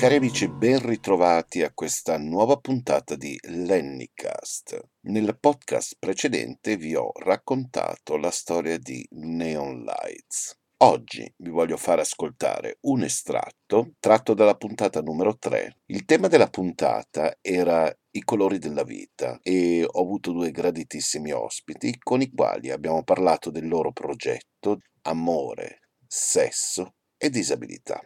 Cari 0.00 0.14
amici, 0.14 0.48
ben 0.48 0.78
ritrovati 0.78 1.60
a 1.60 1.74
questa 1.74 2.16
nuova 2.16 2.56
puntata 2.56 3.16
di 3.16 3.38
Lennycast. 3.42 4.80
Nel 5.08 5.36
podcast 5.38 5.96
precedente 5.98 6.78
vi 6.78 6.94
ho 6.94 7.12
raccontato 7.22 8.16
la 8.16 8.30
storia 8.30 8.78
di 8.78 9.06
Neon 9.10 9.82
Lights. 9.82 10.58
Oggi 10.78 11.30
vi 11.36 11.50
voglio 11.50 11.76
far 11.76 11.98
ascoltare 11.98 12.78
un 12.84 13.02
estratto 13.02 13.90
tratto 14.00 14.32
dalla 14.32 14.56
puntata 14.56 15.02
numero 15.02 15.36
3. 15.36 15.80
Il 15.88 16.06
tema 16.06 16.28
della 16.28 16.48
puntata 16.48 17.36
era 17.42 17.94
i 18.12 18.22
colori 18.22 18.56
della 18.56 18.84
vita 18.84 19.38
e 19.42 19.84
ho 19.86 20.00
avuto 20.00 20.32
due 20.32 20.50
graditissimi 20.50 21.30
ospiti 21.30 21.98
con 21.98 22.22
i 22.22 22.30
quali 22.30 22.70
abbiamo 22.70 23.04
parlato 23.04 23.50
del 23.50 23.68
loro 23.68 23.92
progetto 23.92 24.78
Amore, 25.02 25.80
Sesso 26.06 26.94
e 27.18 27.28
Disabilità. 27.28 28.00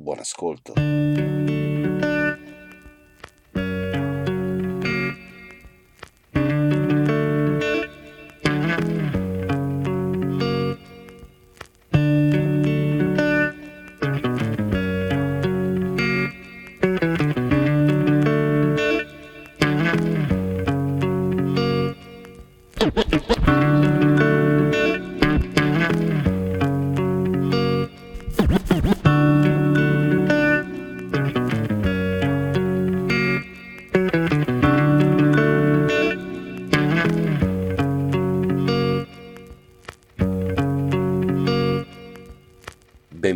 Buon 0.00 0.18
ascolto. 0.18 1.39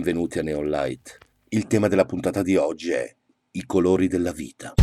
Benvenuti 0.05 0.39
a 0.39 0.43
Neon 0.43 0.69
Light. 0.69 1.17
Il 1.49 1.67
tema 1.67 1.89
della 1.89 2.05
puntata 2.05 2.43
di 2.43 2.57
oggi 2.57 2.91
è 2.91 3.11
i 3.53 3.65
colori 3.65 4.07
della 4.07 4.33
vita. 4.33 4.75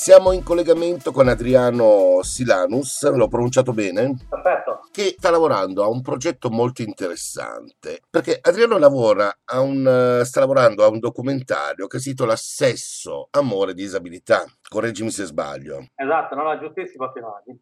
Siamo 0.00 0.32
in 0.32 0.42
collegamento 0.42 1.12
con 1.12 1.28
Adriano 1.28 2.20
Silanus, 2.22 3.06
l'ho 3.12 3.28
pronunciato 3.28 3.74
bene? 3.74 4.16
Perfetto. 4.30 4.88
Che 4.90 5.14
sta 5.18 5.28
lavorando 5.28 5.84
a 5.84 5.88
un 5.88 6.00
progetto 6.00 6.48
molto 6.48 6.80
interessante, 6.80 8.00
perché 8.08 8.38
Adriano 8.40 8.78
lavora 8.78 9.30
a 9.44 9.60
un, 9.60 10.22
sta 10.24 10.40
lavorando 10.40 10.84
a 10.84 10.88
un 10.88 11.00
documentario 11.00 11.86
che 11.86 11.98
si 11.98 12.08
intitola 12.08 12.34
Sesso, 12.34 13.28
Amore, 13.32 13.74
Disabilità. 13.74 14.42
Correggimi 14.66 15.10
se 15.10 15.26
sbaglio. 15.26 15.88
Esatto, 15.94 16.34
no, 16.34 16.44
no, 16.44 16.58
giustissimo. 16.58 17.12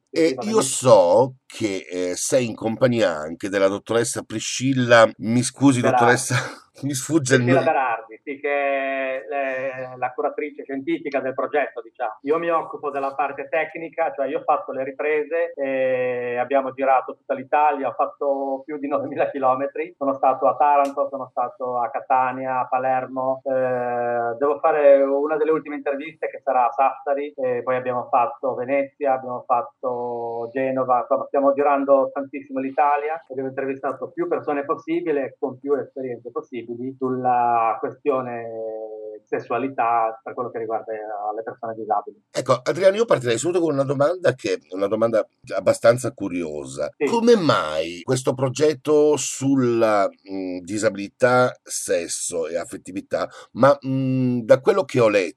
E 0.08 0.36
io 0.42 0.60
so 0.60 1.38
che 1.44 1.86
eh, 1.90 2.14
sei 2.14 2.46
in 2.46 2.54
compagnia 2.54 3.16
anche 3.16 3.48
della 3.48 3.66
dottoressa 3.66 4.22
Priscilla, 4.22 5.10
mi 5.16 5.42
scusi 5.42 5.80
Berardi. 5.80 6.04
dottoressa, 6.04 6.36
mi 6.82 6.94
sfugge 6.94 7.36
il 7.36 7.44
nome. 7.44 7.64
Berardi, 7.64 8.20
sì, 8.22 8.38
che 8.40 9.26
è 9.26 9.96
la 9.96 10.12
curatrice 10.12 10.62
scientifica 10.62 11.20
del 11.20 11.34
progetto, 11.34 11.80
diciamo. 11.80 12.18
Io 12.22 12.38
mi 12.38 12.50
occupo 12.50 12.90
della 12.90 13.14
parte 13.14 13.48
tecnica, 13.48 14.12
cioè 14.14 14.28
io 14.28 14.38
ho 14.38 14.42
fatto 14.42 14.72
le 14.72 14.84
riprese, 14.84 15.52
abbiamo 16.38 16.72
girato 16.72 17.16
tutta 17.16 17.34
l'Italia, 17.34 17.88
ho 17.88 17.92
fatto 17.92 18.62
più 18.64 18.78
di 18.78 18.88
9.000 18.88 19.30
km, 19.30 19.94
sono 19.96 20.14
stato 20.14 20.46
a 20.46 20.56
Taranto, 20.56 21.08
sono 21.08 21.28
stato 21.30 21.78
a 21.78 21.90
Catania, 21.90 22.60
a 22.60 22.68
Palermo, 22.68 23.42
eh, 23.44 24.36
devo 24.38 24.58
fare 24.60 25.02
una 25.02 25.36
delle 25.36 25.50
ultime 25.50 25.76
interviste 25.76 26.28
che 26.28 26.40
sarà 26.42 26.66
a 26.66 26.72
Sassari, 26.72 27.32
poi 27.34 27.76
abbiamo 27.76 28.08
fatto 28.10 28.54
Venezia, 28.54 29.14
abbiamo 29.14 29.42
fatto 29.46 30.48
Genova, 30.52 31.00
insomma 31.00 31.26
stiamo 31.26 31.52
girando 31.52 32.10
tantissimo 32.12 32.60
l'Italia, 32.60 33.22
abbiamo 33.28 33.48
intervistato 33.48 34.10
più 34.10 34.28
persone 34.28 34.64
possibile 34.64 35.36
con 35.38 35.58
più 35.58 35.74
esperienze 35.74 36.30
possibili 36.30 36.67
sulla 36.98 37.76
questione 37.80 38.46
sessualità 39.28 40.18
per 40.22 40.32
quello 40.32 40.50
che 40.50 40.58
riguarda 40.58 40.92
le 41.34 41.42
persone 41.42 41.74
disabili. 41.74 42.22
Ecco, 42.30 42.60
Adriano, 42.62 42.96
io 42.96 43.04
partirei 43.04 43.36
subito 43.36 43.60
con 43.60 43.74
una 43.74 43.84
domanda 43.84 44.32
che 44.32 44.54
è 44.54 44.58
una 44.70 44.86
domanda 44.86 45.26
abbastanza 45.54 46.12
curiosa. 46.12 46.90
Sì. 46.96 47.04
Come 47.06 47.36
mai 47.36 48.00
questo 48.02 48.32
progetto 48.32 49.16
sulla 49.16 50.08
mh, 50.08 50.60
disabilità, 50.60 51.54
sesso 51.62 52.48
e 52.48 52.56
affettività, 52.56 53.28
ma 53.52 53.76
mh, 53.78 54.40
da 54.40 54.60
quello 54.60 54.84
che 54.84 55.00
ho 55.00 55.08
letto, 55.08 55.36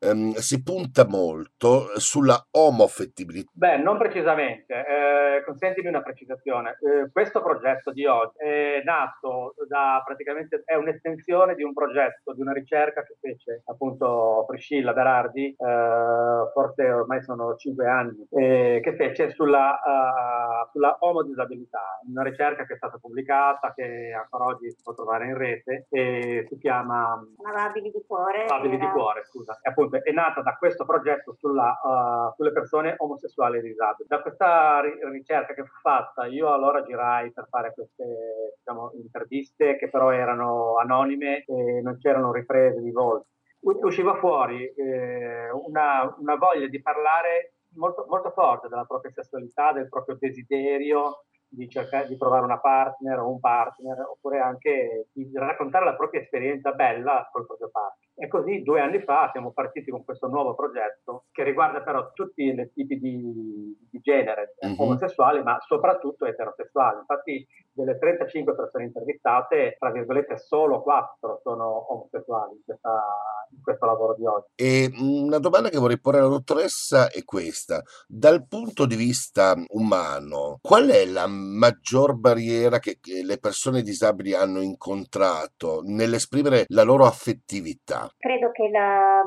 ehm, 0.00 0.32
si 0.34 0.62
punta 0.62 1.06
molto 1.06 1.98
sulla 1.98 2.38
omoaffettibilità. 2.50 3.50
Beh, 3.52 3.78
non 3.78 3.98
precisamente. 3.98 4.74
Eh, 4.74 5.42
consentimi 5.44 5.88
una 5.88 6.02
precisazione. 6.02 6.78
Eh, 6.80 7.10
questo 7.10 7.42
progetto 7.42 7.92
di 7.92 8.06
oggi 8.06 8.36
è 8.38 8.82
nato 8.84 9.54
da 9.68 10.02
praticamente 10.04 10.62
è 10.64 10.74
un'estensione 10.74 11.54
di 11.54 11.62
un 11.62 11.72
progetto, 11.72 12.32
di 12.32 12.40
una 12.40 12.52
ricerca 12.52 13.02
che 13.02 13.16
fece 13.20 13.62
appunto 13.66 14.44
Priscilla 14.46 14.92
Berardi, 14.92 15.48
eh, 15.48 16.50
forse 16.52 16.90
ormai 16.90 17.22
sono 17.22 17.56
cinque 17.56 17.86
anni, 17.86 18.26
eh, 18.30 18.80
che 18.82 18.94
fece 18.96 19.30
sulla, 19.30 19.80
uh, 19.84 20.70
sulla 20.70 20.96
omodisabilità, 21.00 22.00
una 22.08 22.22
ricerca 22.22 22.64
che 22.64 22.74
è 22.74 22.76
stata 22.76 22.98
pubblicata, 22.98 23.72
che 23.74 24.12
ancora 24.12 24.44
oggi 24.46 24.70
si 24.70 24.80
può 24.82 24.94
trovare 24.94 25.26
in 25.26 25.36
rete 25.36 25.86
e 25.90 26.46
si 26.48 26.58
chiama 26.58 27.20
Abili 27.56 27.90
di 27.90 28.02
cuore. 28.06 28.46
Abili 28.46 28.76
era... 28.76 28.86
di 28.86 28.92
cuore, 28.92 29.24
scusa. 29.32 29.58
E 29.62 29.70
appunto 29.70 30.02
è 30.02 30.12
nata 30.12 30.42
da 30.42 30.56
questo 30.56 30.84
progetto 30.84 31.32
sulla, 31.32 31.78
uh, 31.82 32.34
sulle 32.34 32.52
persone 32.52 32.94
omosessuali 32.98 33.62
disabili. 33.62 34.06
Da 34.06 34.20
questa 34.20 34.80
ri- 34.80 34.98
ricerca 35.10 35.54
che 35.54 35.64
fu 35.64 35.72
fatta, 35.80 36.26
io 36.26 36.52
allora 36.52 36.82
girai 36.82 37.32
per 37.32 37.46
fare 37.48 37.72
queste 37.72 38.56
diciamo, 38.58 38.92
interviste 38.94 39.76
che 39.76 39.88
però 39.88 40.10
erano 40.10 40.76
anonime 40.76 41.44
e 41.44 41.80
non 41.80 41.96
c'erano 41.98 42.32
riprese 42.32 42.80
di 42.82 42.92
volti. 42.92 43.30
Usciva 43.60 44.16
fuori 44.16 44.66
eh, 44.74 45.48
una, 45.50 46.14
una, 46.18 46.34
voglia 46.34 46.66
di 46.66 46.82
parlare 46.82 47.54
molto, 47.76 48.04
molto 48.08 48.30
forte 48.30 48.66
della 48.68 48.84
propria 48.84 49.12
sessualità, 49.12 49.72
del 49.72 49.88
proprio 49.88 50.16
desiderio, 50.18 51.24
di 51.46 51.68
cercare 51.68 52.08
di 52.08 52.16
trovare 52.16 52.44
una 52.44 52.58
partner 52.58 53.20
o 53.20 53.30
un 53.30 53.38
partner, 53.38 54.00
oppure 54.00 54.40
anche 54.40 55.06
di 55.12 55.30
raccontare 55.34 55.84
la 55.84 55.94
propria 55.94 56.22
esperienza 56.22 56.72
bella 56.72 57.28
col 57.30 57.46
proprio 57.46 57.70
partner. 57.70 58.01
E 58.14 58.28
così 58.28 58.62
due 58.62 58.80
anni 58.80 59.00
fa 59.00 59.30
siamo 59.32 59.52
partiti 59.52 59.90
con 59.90 60.04
questo 60.04 60.28
nuovo 60.28 60.54
progetto 60.54 61.24
che 61.32 61.42
riguarda 61.44 61.82
però 61.82 62.12
tutti 62.12 62.44
i 62.44 62.70
tipi 62.72 62.98
di, 62.98 63.81
genere, 64.02 64.54
mm-hmm. 64.64 64.78
omosessuali 64.78 65.42
ma 65.42 65.58
soprattutto 65.66 66.26
eterosessuali. 66.26 66.98
Infatti 66.98 67.46
delle 67.72 67.98
35 67.98 68.54
persone 68.54 68.84
intervistate, 68.84 69.76
tra 69.78 69.90
virgolette 69.90 70.36
solo 70.38 70.82
4 70.82 71.40
sono 71.42 71.92
omosessuali 71.92 72.56
in, 72.56 72.62
questa, 72.64 73.02
in 73.50 73.62
questo 73.62 73.86
lavoro 73.86 74.14
di 74.14 74.26
oggi. 74.26 74.46
E 74.54 74.90
una 74.98 75.38
domanda 75.38 75.68
che 75.68 75.78
vorrei 75.78 76.00
porre 76.00 76.18
alla 76.18 76.28
dottoressa 76.28 77.10
è 77.10 77.24
questa. 77.24 77.82
Dal 78.06 78.46
punto 78.46 78.86
di 78.86 78.96
vista 78.96 79.54
umano, 79.68 80.58
qual 80.60 80.88
è 80.88 81.06
la 81.06 81.26
maggior 81.26 82.14
barriera 82.14 82.78
che, 82.78 82.98
che 83.00 83.22
le 83.24 83.38
persone 83.38 83.82
disabili 83.82 84.34
hanno 84.34 84.60
incontrato 84.60 85.80
nell'esprimere 85.84 86.64
la 86.68 86.82
loro 86.82 87.06
affettività? 87.06 88.10
Credo 88.18 88.50
che 88.50 88.68
la, 88.68 89.22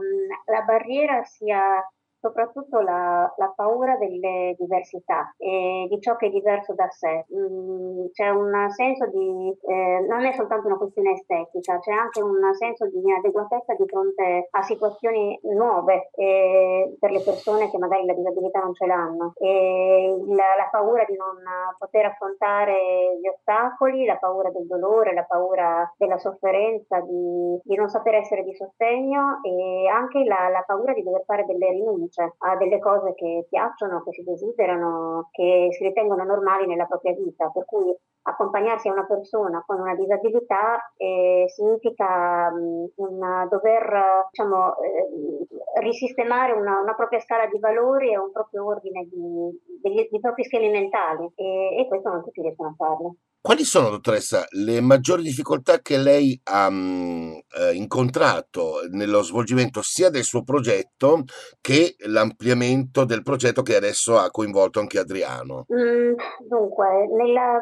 la 0.46 0.62
barriera 0.62 1.24
sia 1.24 1.84
soprattutto 2.26 2.80
la, 2.80 3.32
la, 3.38 3.54
paura 3.56 3.98
delle 3.98 4.56
diversità 4.58 5.34
e 5.38 5.86
di 5.88 6.02
ciò 6.02 6.16
che 6.16 6.28
è 6.28 6.30
diverso 6.30 6.74
da 6.74 6.90
sé. 6.90 7.26
Mm, 7.32 8.08
c'è 8.12 8.30
un 8.30 8.52
senso 8.72 9.06
di, 9.08 9.56
eh, 9.68 10.06
non 10.10 10.26
è 10.26 10.34
soltanto 10.34 10.66
una 10.68 10.78
questione 10.78 11.12
estetica, 11.12 11.78
c'è 11.78 11.92
anche 11.92 12.22
un 12.24 12.42
senso 12.54 12.88
di 12.88 12.98
inadeguatezza 12.98 13.76
di 13.76 13.86
fronte 13.86 14.48
a 14.50 14.62
situazioni 14.64 15.40
nuove 15.44 16.10
eh, 16.16 16.96
per 17.00 17.12
le 17.12 17.22
persone 17.22 17.70
che 17.70 17.78
magari 17.78 18.06
la 18.06 18.14
disabilità 18.14 18.60
non 18.60 18.74
ce 18.74 18.86
l'hanno. 18.88 19.34
La, 19.38 20.56
la, 20.58 20.68
paura 20.72 21.06
di 21.08 21.16
non 21.16 21.38
poter 21.78 22.06
affrontare 22.06 23.20
gli 23.22 23.28
ostacoli, 23.28 24.06
la 24.06 24.18
paura 24.18 24.50
del 24.50 24.66
dolore, 24.66 25.14
la 25.14 25.24
paura 25.24 25.94
della 25.98 26.18
sofferenza, 26.18 27.00
di, 27.02 27.60
di 27.64 27.76
non 27.76 27.88
saper 27.88 28.16
essere 28.16 28.44
di 28.44 28.56
sostegno 28.56 29.40
e 29.44 29.88
anche 29.88 30.24
la, 30.24 30.50
la 30.50 30.64
paura 30.66 30.94
di 30.94 31.04
dover 31.04 31.24
fare 31.26 31.46
delle 31.46 31.70
rinunce 31.70 32.15
cioè 32.16 32.32
a 32.38 32.56
delle 32.56 32.80
cose 32.80 33.14
che 33.14 33.46
piacciono, 33.50 34.02
che 34.04 34.14
si 34.14 34.24
desiderano, 34.24 35.28
che 35.32 35.68
si 35.72 35.84
ritengono 35.84 36.24
normali 36.24 36.66
nella 36.66 36.86
propria 36.86 37.14
vita, 37.14 37.50
per 37.50 37.66
cui 37.66 37.94
accompagnarsi 38.28 38.88
a 38.88 38.92
una 38.94 39.06
persona 39.06 39.64
con 39.66 39.80
una 39.80 39.96
disabilità 39.96 40.92
eh, 40.98 41.46
significa 41.48 42.50
mh, 42.50 42.92
una, 42.96 43.48
dover 43.50 44.28
diciamo, 44.32 44.76
eh, 44.80 45.82
risistemare 45.82 46.54
una, 46.54 46.80
una, 46.80 46.96
propria 46.96 47.20
scala 47.20 47.46
di 47.48 47.60
valori 47.60 48.12
e 48.12 48.18
un 48.18 48.32
proprio 48.32 48.66
ordine 48.66 49.08
di, 49.10 49.80
degli, 49.82 50.08
di 50.10 50.20
propri 50.20 50.44
schemi 50.44 50.70
mentali 50.70 51.32
e, 51.36 51.82
e 51.82 51.88
questo 51.88 52.10
non 52.10 52.24
tutti 52.24 52.42
riescono 52.42 52.70
a 52.70 52.76
farlo. 52.76 53.16
Quali 53.46 53.64
sono, 53.64 53.92
dottoressa, 53.92 54.44
le 54.54 54.82
maggiori 54.82 55.22
difficoltà 55.22 55.78
che 55.78 55.98
lei 55.98 56.42
ha 56.46 56.68
mh, 56.68 57.42
eh, 57.60 57.74
incontrato 57.76 58.80
nello 58.90 59.22
svolgimento 59.22 59.84
sia 59.84 60.10
del 60.10 60.24
suo 60.24 60.44
progetto 60.44 61.26
che 61.62 61.96
l'ampliamento 62.08 63.06
del 63.06 63.22
progetto 63.22 63.62
che 63.62 63.76
adesso 63.76 64.18
ha 64.18 64.32
coinvolto 64.32 64.80
anche 64.80 64.98
Adriano? 64.98 65.68
Mm, 65.72 66.16
dunque, 66.48 67.08
nella, 67.16 67.62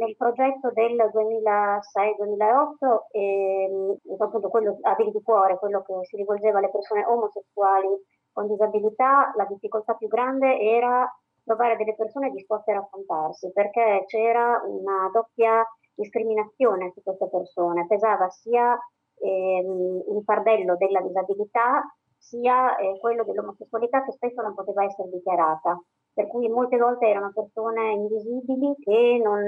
nel 0.00 0.16
progetto 0.16 0.70
del 0.72 0.96
2006-2008, 1.12 3.08
ehm, 3.10 3.96
appunto 4.18 4.48
quello 4.48 4.78
Abili 4.80 5.10
di 5.10 5.22
cuore, 5.22 5.58
quello 5.58 5.82
che 5.82 5.92
si 6.06 6.16
rivolgeva 6.16 6.58
alle 6.58 6.70
persone 6.70 7.04
omosessuali 7.04 7.88
con 8.32 8.46
disabilità, 8.48 9.30
la 9.36 9.44
difficoltà 9.44 9.92
più 9.94 10.08
grande 10.08 10.58
era 10.58 11.06
trovare 11.44 11.76
delle 11.76 11.94
persone 11.94 12.30
disposte 12.30 12.70
a 12.72 12.76
raccontarsi, 12.76 13.52
perché 13.52 14.04
c'era 14.06 14.62
una 14.64 15.10
doppia 15.12 15.66
discriminazione 15.94 16.90
su 16.94 17.02
queste 17.02 17.28
persone, 17.28 17.86
pesava 17.86 18.30
sia 18.30 18.78
ehm, 19.20 20.02
il 20.16 20.22
fardello 20.24 20.76
della 20.76 21.02
disabilità 21.02 21.82
sia 22.16 22.76
eh, 22.76 22.98
quello 23.00 23.24
dell'omosessualità 23.24 24.02
che 24.04 24.12
spesso 24.12 24.40
non 24.40 24.54
poteva 24.54 24.84
essere 24.84 25.10
dichiarata, 25.10 25.78
per 26.12 26.26
cui 26.28 26.48
molte 26.48 26.78
volte 26.78 27.06
erano 27.06 27.32
persone 27.34 27.92
invisibili 27.92 28.74
che 28.78 29.20
non, 29.22 29.42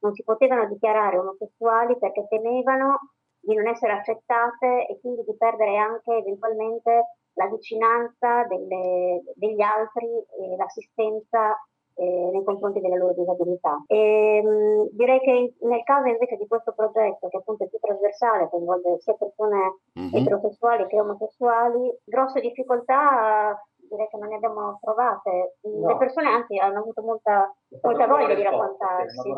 non 0.00 0.12
si 0.14 0.22
potevano 0.22 0.66
dichiarare 0.66 1.18
omosessuali 1.18 1.96
perché 1.98 2.26
temevano 2.28 2.98
di 3.40 3.54
non 3.54 3.66
essere 3.66 3.92
accettate 3.92 4.86
e 4.86 4.98
quindi 5.00 5.24
di 5.24 5.36
perdere 5.36 5.76
anche 5.76 6.12
eventualmente 6.12 7.16
la 7.34 7.46
vicinanza 7.46 8.44
delle, 8.44 9.22
degli 9.34 9.60
altri 9.62 10.06
e 10.06 10.56
l'assistenza 10.56 11.56
eh, 11.94 12.30
nei 12.32 12.44
confronti 12.44 12.80
delle 12.80 12.96
loro 12.96 13.14
disabilità. 13.14 13.82
E, 13.86 14.42
mh, 14.42 14.96
direi 14.96 15.20
che 15.20 15.54
nel 15.60 15.82
caso 15.84 16.08
invece 16.08 16.36
di 16.36 16.46
questo 16.46 16.72
progetto, 16.72 17.28
che 17.28 17.36
appunto 17.36 17.64
è 17.64 17.68
più 17.68 17.78
trasversale, 17.78 18.48
coinvolge 18.48 19.00
sia 19.00 19.14
persone 19.14 19.80
mm-hmm. 19.98 20.14
eterosessuali 20.14 20.86
che 20.86 21.00
omosessuali, 21.00 21.98
grosse 22.04 22.40
difficoltà 22.40 23.58
direi 23.90 24.08
che 24.08 24.16
non 24.16 24.28
ne 24.28 24.36
abbiamo 24.36 24.78
trovate. 24.80 25.56
No. 25.62 25.88
Le 25.88 25.96
persone 25.96 26.28
anzi 26.28 26.56
hanno 26.58 26.78
avuto 26.78 27.02
molta, 27.02 27.52
molta 27.82 28.06
voglia 28.06 28.34
di 28.34 28.42
raccontarsi. 28.42 29.32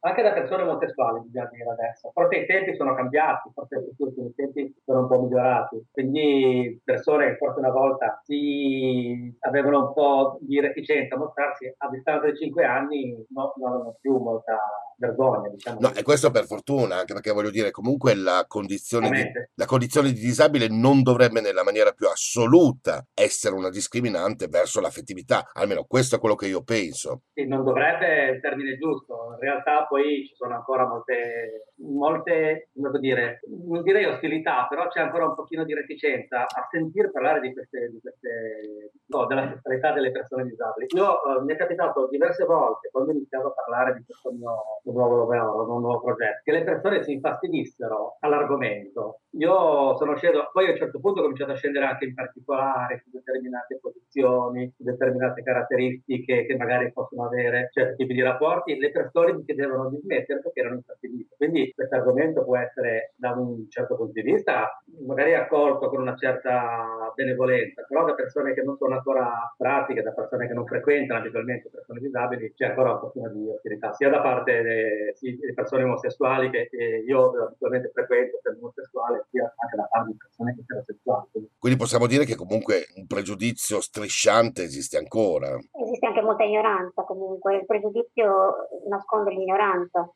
Anche 0.00 0.22
da 0.22 0.32
persone 0.32 0.62
omosessuali, 0.62 1.20
bisogna 1.22 1.48
dire 1.50 1.70
adesso. 1.70 2.10
Forse 2.12 2.36
i 2.36 2.46
tempi 2.46 2.76
sono 2.76 2.94
cambiati, 2.94 3.50
forse 3.54 3.76
i 3.76 4.34
tempi 4.34 4.74
sono 4.84 5.00
un 5.00 5.08
po' 5.08 5.22
migliorati. 5.22 5.86
Quindi 5.90 6.80
persone 6.84 7.28
che 7.28 7.36
forse 7.36 7.58
una 7.58 7.70
volta 7.70 8.20
si 8.22 9.34
avevano 9.40 9.86
un 9.86 9.92
po' 9.94 10.38
di 10.40 10.60
reticenza 10.60 11.14
a 11.14 11.18
mostrarsi 11.18 11.74
a 11.76 11.88
distanza 11.88 12.30
di 12.30 12.36
cinque 12.36 12.64
anni 12.64 13.26
no, 13.30 13.52
non 13.56 13.72
hanno 13.72 13.96
più 14.00 14.18
molta 14.18 14.58
vergogna. 15.06 15.48
Diciamo 15.48 15.78
no, 15.80 15.92
e 15.94 16.02
questo 16.02 16.30
per 16.30 16.46
fortuna, 16.46 16.96
anche 16.96 17.12
perché 17.12 17.32
voglio 17.32 17.50
dire, 17.50 17.70
comunque 17.70 18.14
la 18.14 18.44
condizione, 18.46 19.10
di, 19.10 19.22
la 19.54 19.66
condizione 19.66 20.12
di 20.12 20.20
disabile 20.20 20.68
non 20.68 21.02
dovrebbe 21.02 21.40
nella 21.40 21.64
maniera 21.64 21.92
più 21.92 22.08
assoluta 22.08 23.04
essere 23.14 23.54
una 23.54 23.70
discriminante 23.70 24.48
verso 24.48 24.80
l'affettività, 24.80 25.50
almeno 25.52 25.84
questo 25.84 26.16
è 26.16 26.18
quello 26.18 26.34
che 26.34 26.46
io 26.46 26.62
penso. 26.62 27.22
Sì, 27.32 27.46
non 27.46 27.64
dovrebbe 27.64 28.30
il 28.30 28.40
termine 28.40 28.76
giusto, 28.76 29.32
in 29.32 29.40
realtà 29.40 29.86
poi 29.86 30.26
ci 30.26 30.34
sono 30.34 30.54
ancora 30.54 30.86
molte, 30.86 31.72
molte 31.76 32.70
come 32.74 32.98
dire, 32.98 33.40
non 33.66 33.82
direi 33.82 34.04
ostilità, 34.06 34.66
però 34.68 34.88
c'è 34.88 35.00
ancora 35.00 35.26
un 35.26 35.34
pochino 35.34 35.64
di 35.64 35.74
reticenza 35.74 36.42
a 36.42 36.68
sentir 36.70 37.10
parlare 37.10 37.40
di 37.40 37.52
queste, 37.52 37.90
di 37.90 38.00
queste 38.00 38.92
no, 39.06 39.26
della 39.26 39.52
sessualità 39.52 39.92
delle 39.92 40.10
persone 40.10 40.44
disabili. 40.44 40.86
Io 40.94 41.10
eh, 41.10 41.42
mi 41.42 41.52
è 41.52 41.56
capitato 41.56 42.08
diverse 42.08 42.44
volte 42.44 42.88
quando 42.90 43.10
ho 43.10 43.14
iniziato 43.14 43.48
a 43.48 43.52
parlare 43.52 43.94
di 43.94 44.04
questo 44.04 44.32
mio 44.32 44.80
nuovo 44.94 45.32
lavoro, 45.32 45.74
un 45.74 45.80
nuovo 45.80 46.00
progetto, 46.00 46.40
che 46.42 46.52
le 46.52 46.64
persone 46.64 47.02
si 47.02 47.12
infastidissero 47.12 48.16
all'argomento. 48.20 49.20
Io 49.36 49.96
sono 49.96 50.16
sceso, 50.16 50.50
poi 50.52 50.68
a 50.68 50.70
un 50.70 50.76
certo 50.76 51.00
punto 51.00 51.18
ho 51.18 51.22
cominciato 51.22 51.52
a 51.52 51.56
scendere 51.56 51.86
anche 51.86 52.04
in 52.04 52.14
particolare 52.14 53.02
su 53.02 53.10
determinate 53.10 53.78
posizioni, 53.80 54.72
su 54.76 54.84
determinate 54.84 55.42
caratteristiche 55.42 56.46
che 56.46 56.56
magari 56.56 56.92
possono 56.92 57.26
avere 57.26 57.68
certi 57.72 57.96
tipi 57.96 58.14
di 58.14 58.22
rapporti. 58.22 58.78
Le 58.78 58.90
persone 58.92 59.32
mi 59.32 59.44
chiedevano 59.44 59.90
di 59.90 59.98
smettere 60.02 60.40
perché 60.40 60.60
erano 60.60 60.76
infastidite. 60.76 61.34
Quindi 61.36 61.72
questo 61.74 61.96
argomento 61.96 62.44
può 62.44 62.56
essere 62.56 63.12
da 63.16 63.32
un 63.32 63.68
certo 63.68 63.96
punto 63.96 64.12
di 64.12 64.22
vista 64.22 64.80
magari 65.04 65.34
accolto 65.34 65.88
con 65.88 66.00
una 66.00 66.16
certa 66.16 67.12
benevolenza, 67.14 67.84
però 67.88 68.04
da 68.04 68.14
persone 68.14 68.54
che 68.54 68.62
non 68.62 68.76
sono 68.76 68.94
ancora 68.94 69.52
pratiche, 69.56 70.02
da 70.02 70.12
persone 70.12 70.46
che 70.46 70.54
non 70.54 70.66
frequentano 70.66 71.20
abitualmente 71.20 71.70
persone 71.70 72.00
disabili, 72.00 72.52
c'è 72.54 72.66
ancora 72.66 72.92
un 72.92 73.00
pochino 73.00 73.28
di 73.30 73.48
ostilità, 73.48 73.92
sia 73.92 74.10
da 74.10 74.20
parte 74.20 74.62
delle 74.74 75.14
sì, 75.14 75.36
di 75.36 75.54
persone 75.54 75.84
omosessuali 75.84 76.50
che, 76.50 76.68
che 76.70 77.04
io 77.06 77.30
abitualmente 77.46 77.90
frequento 77.92 78.38
per 78.42 78.56
omosessuale, 78.60 79.26
sia 79.30 79.52
anche 79.56 79.76
da 79.76 79.86
parte 79.90 80.10
di 80.10 80.16
persone 80.16 80.56
eterosessuali. 80.58 81.28
Quindi 81.58 81.78
possiamo 81.78 82.06
dire 82.06 82.24
che 82.24 82.36
comunque 82.36 82.86
un 82.96 83.06
pregiudizio 83.06 83.80
strisciante 83.80 84.62
esiste 84.62 84.98
ancora. 84.98 85.58
Esiste 85.82 86.06
anche 86.06 86.22
molta 86.22 86.44
ignoranza 86.44 87.02
comunque, 87.02 87.56
il 87.56 87.66
pregiudizio 87.66 88.68
nasconde 88.88 89.30
l'ignoranza 89.30 90.08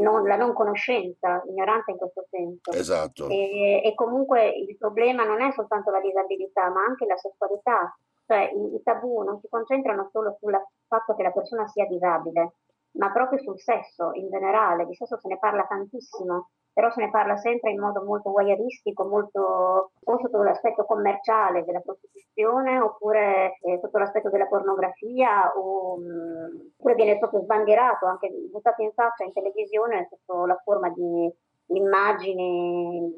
non, 0.00 0.26
la 0.26 0.36
non 0.36 0.54
conoscenza, 0.54 1.42
l'ignoranza 1.44 1.90
in 1.90 1.98
questo 1.98 2.26
senso. 2.30 2.70
Esatto. 2.70 3.28
E, 3.28 3.82
e, 3.84 3.94
comunque 3.94 4.48
il 4.48 4.76
problema 4.78 5.24
non 5.24 5.42
è 5.42 5.52
soltanto 5.52 5.90
la 5.90 6.00
disabilità, 6.00 6.70
ma 6.70 6.84
anche 6.84 7.04
la 7.04 7.16
sessualità. 7.16 7.94
Cioè 8.26 8.50
i, 8.54 8.76
i 8.76 8.82
tabù 8.82 9.22
non 9.22 9.38
si 9.40 9.48
concentrano 9.50 10.08
solo 10.10 10.36
sul 10.40 10.58
fatto 10.86 11.14
che 11.14 11.22
la 11.22 11.32
persona 11.32 11.66
sia 11.66 11.86
disabile, 11.86 12.54
ma 12.98 13.12
proprio 13.12 13.38
sul 13.40 13.58
sesso 13.58 14.10
in 14.12 14.28
generale. 14.28 14.86
Di 14.86 14.94
sesso 14.94 15.18
se 15.18 15.28
ne 15.28 15.38
parla 15.38 15.64
tantissimo 15.66 16.48
però 16.74 16.90
se 16.90 17.02
ne 17.02 17.10
parla 17.10 17.36
sempre 17.36 17.70
in 17.70 17.78
modo 17.78 18.02
molto 18.02 18.30
voyeuristico, 18.30 19.06
molto 19.06 19.92
o 20.02 20.18
sotto 20.18 20.42
l'aspetto 20.42 20.84
commerciale 20.84 21.64
della 21.64 21.78
prostituzione 21.78 22.80
oppure 22.80 23.58
eh, 23.62 23.78
sotto 23.80 23.96
l'aspetto 23.98 24.28
della 24.28 24.46
pornografia 24.46 25.52
o, 25.54 25.96
mh, 25.96 26.02
mm, 26.02 26.60
oppure 26.76 26.94
viene 26.96 27.18
proprio 27.18 27.42
sbandierato, 27.42 28.06
anche 28.06 28.28
buttato 28.50 28.82
in 28.82 28.90
faccia 28.92 29.22
in 29.22 29.32
televisione 29.32 30.08
sotto 30.10 30.46
la 30.46 30.60
forma 30.64 30.90
di 30.90 31.32
immagini 31.78 33.14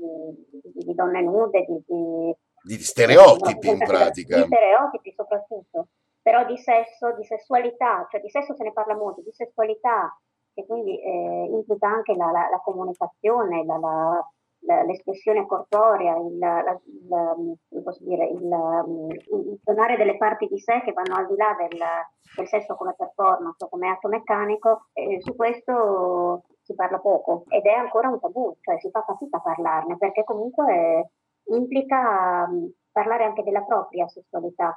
di, 0.62 0.84
di 0.84 0.94
donne 0.94 1.22
nude, 1.22 1.64
di, 1.64 1.82
di, 1.86 2.36
di 2.62 2.82
stereotipi 2.82 3.68
in 3.70 3.78
pratica. 3.88 4.36
Di 4.36 4.44
stereotipi 4.44 5.14
soprattutto, 5.16 5.86
però 6.26 6.44
di 6.44 6.58
sesso, 6.58 7.14
di 7.14 7.22
sessualità, 7.22 8.04
cioè 8.10 8.20
di 8.20 8.28
sesso 8.28 8.52
se 8.56 8.64
ne 8.64 8.72
parla 8.72 8.96
molto, 8.96 9.22
di 9.22 9.30
sessualità, 9.30 10.12
e 10.54 10.66
quindi 10.66 11.00
eh, 11.00 11.48
implica 11.52 11.86
anche 11.86 12.16
la, 12.16 12.32
la, 12.32 12.48
la 12.50 12.60
comunicazione, 12.64 13.64
la, 13.64 14.28
l'espressione 14.86 15.46
corporea, 15.46 16.16
il, 16.16 16.36
il, 17.68 17.84
dire, 18.00 18.26
il, 18.26 18.42
il, 18.42 19.60
donare 19.62 19.96
delle 19.96 20.16
parti 20.16 20.48
di 20.48 20.58
sé 20.58 20.82
che 20.84 20.92
vanno 20.92 21.14
al 21.14 21.28
di 21.28 21.36
là 21.36 21.54
del, 21.60 21.78
del 22.34 22.48
sesso 22.48 22.74
come 22.74 22.96
performance 22.96 23.64
o 23.64 23.68
come 23.68 23.88
atto 23.88 24.08
meccanico, 24.08 24.86
eh, 24.94 25.20
su 25.20 25.36
questo 25.36 26.42
si 26.60 26.74
parla 26.74 26.98
poco 26.98 27.44
ed 27.50 27.66
è 27.66 27.72
ancora 27.72 28.08
un 28.08 28.18
tabù, 28.18 28.52
cioè 28.62 28.80
si 28.80 28.90
fa 28.90 29.04
fatica 29.06 29.36
a 29.36 29.42
parlarne 29.42 29.96
perché 29.96 30.24
comunque 30.24 31.12
implica 31.50 32.50
parlare 32.90 33.22
anche 33.22 33.44
della 33.44 33.62
propria 33.62 34.08
sessualità 34.08 34.76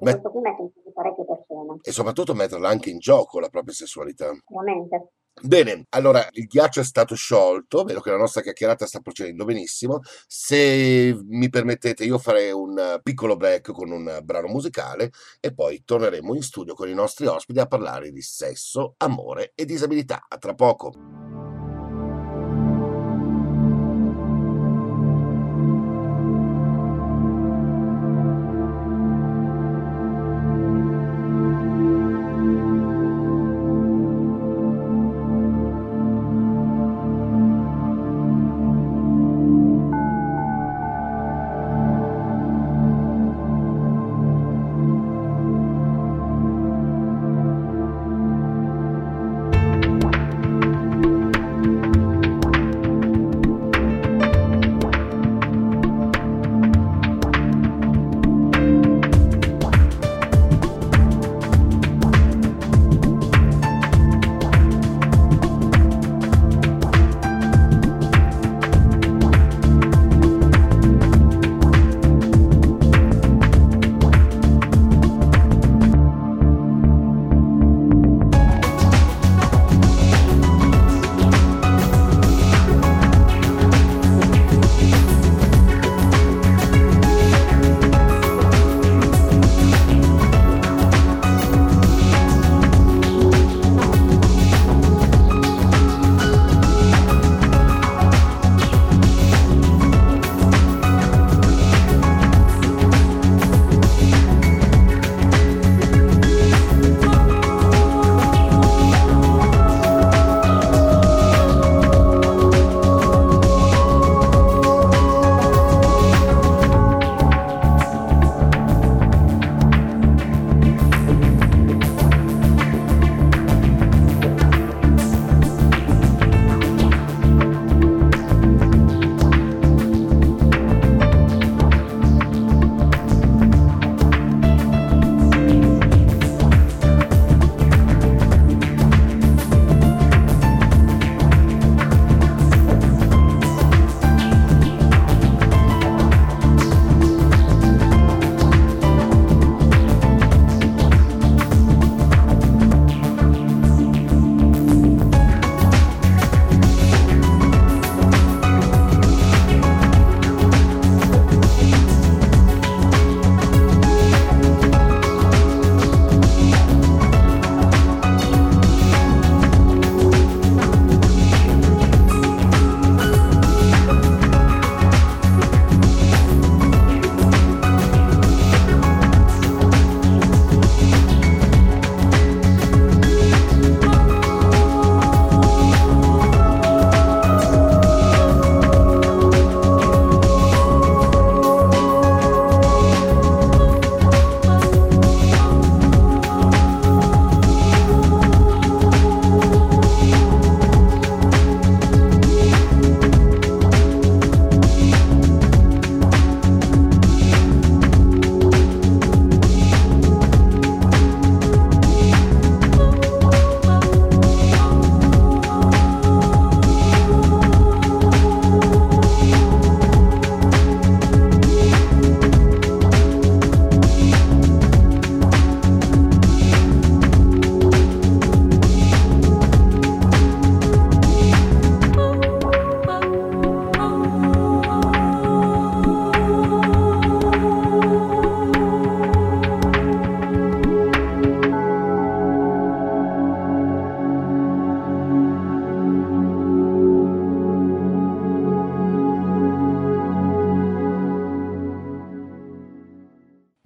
Beh, 0.00 0.10
questo 0.12 0.30
qui 0.30 0.40
mette 0.40 0.62
in 0.62 0.72
crisi 0.72 0.92
parecchie 0.92 1.24
persone. 1.24 1.78
E 1.82 1.92
soprattutto 1.92 2.34
metterla 2.34 2.68
anche 2.68 2.90
in 2.90 2.98
gioco 2.98 3.40
la 3.40 3.48
propria 3.48 3.74
sessualità. 3.74 4.30
Ovviamente. 4.50 5.12
Bene, 5.40 5.86
allora 5.90 6.26
il 6.32 6.46
ghiaccio 6.46 6.80
è 6.80 6.84
stato 6.84 7.14
sciolto, 7.14 7.84
vedo 7.84 8.00
che 8.00 8.10
la 8.10 8.16
nostra 8.16 8.40
chiacchierata 8.40 8.86
sta 8.86 8.98
procedendo 8.98 9.44
benissimo. 9.44 10.00
Se 10.26 11.16
mi 11.28 11.48
permettete, 11.48 12.04
io 12.04 12.18
farei 12.18 12.50
un 12.50 12.98
piccolo 13.02 13.36
break 13.36 13.70
con 13.70 13.92
un 13.92 14.20
brano 14.24 14.48
musicale 14.48 15.12
e 15.38 15.54
poi 15.54 15.84
torneremo 15.84 16.34
in 16.34 16.42
studio 16.42 16.74
con 16.74 16.88
i 16.88 16.94
nostri 16.94 17.26
ospiti 17.26 17.60
a 17.60 17.66
parlare 17.66 18.10
di 18.10 18.22
sesso, 18.22 18.94
amore 18.96 19.52
e 19.54 19.64
disabilità. 19.64 20.24
A 20.28 20.38
tra 20.38 20.54
poco. 20.54 21.27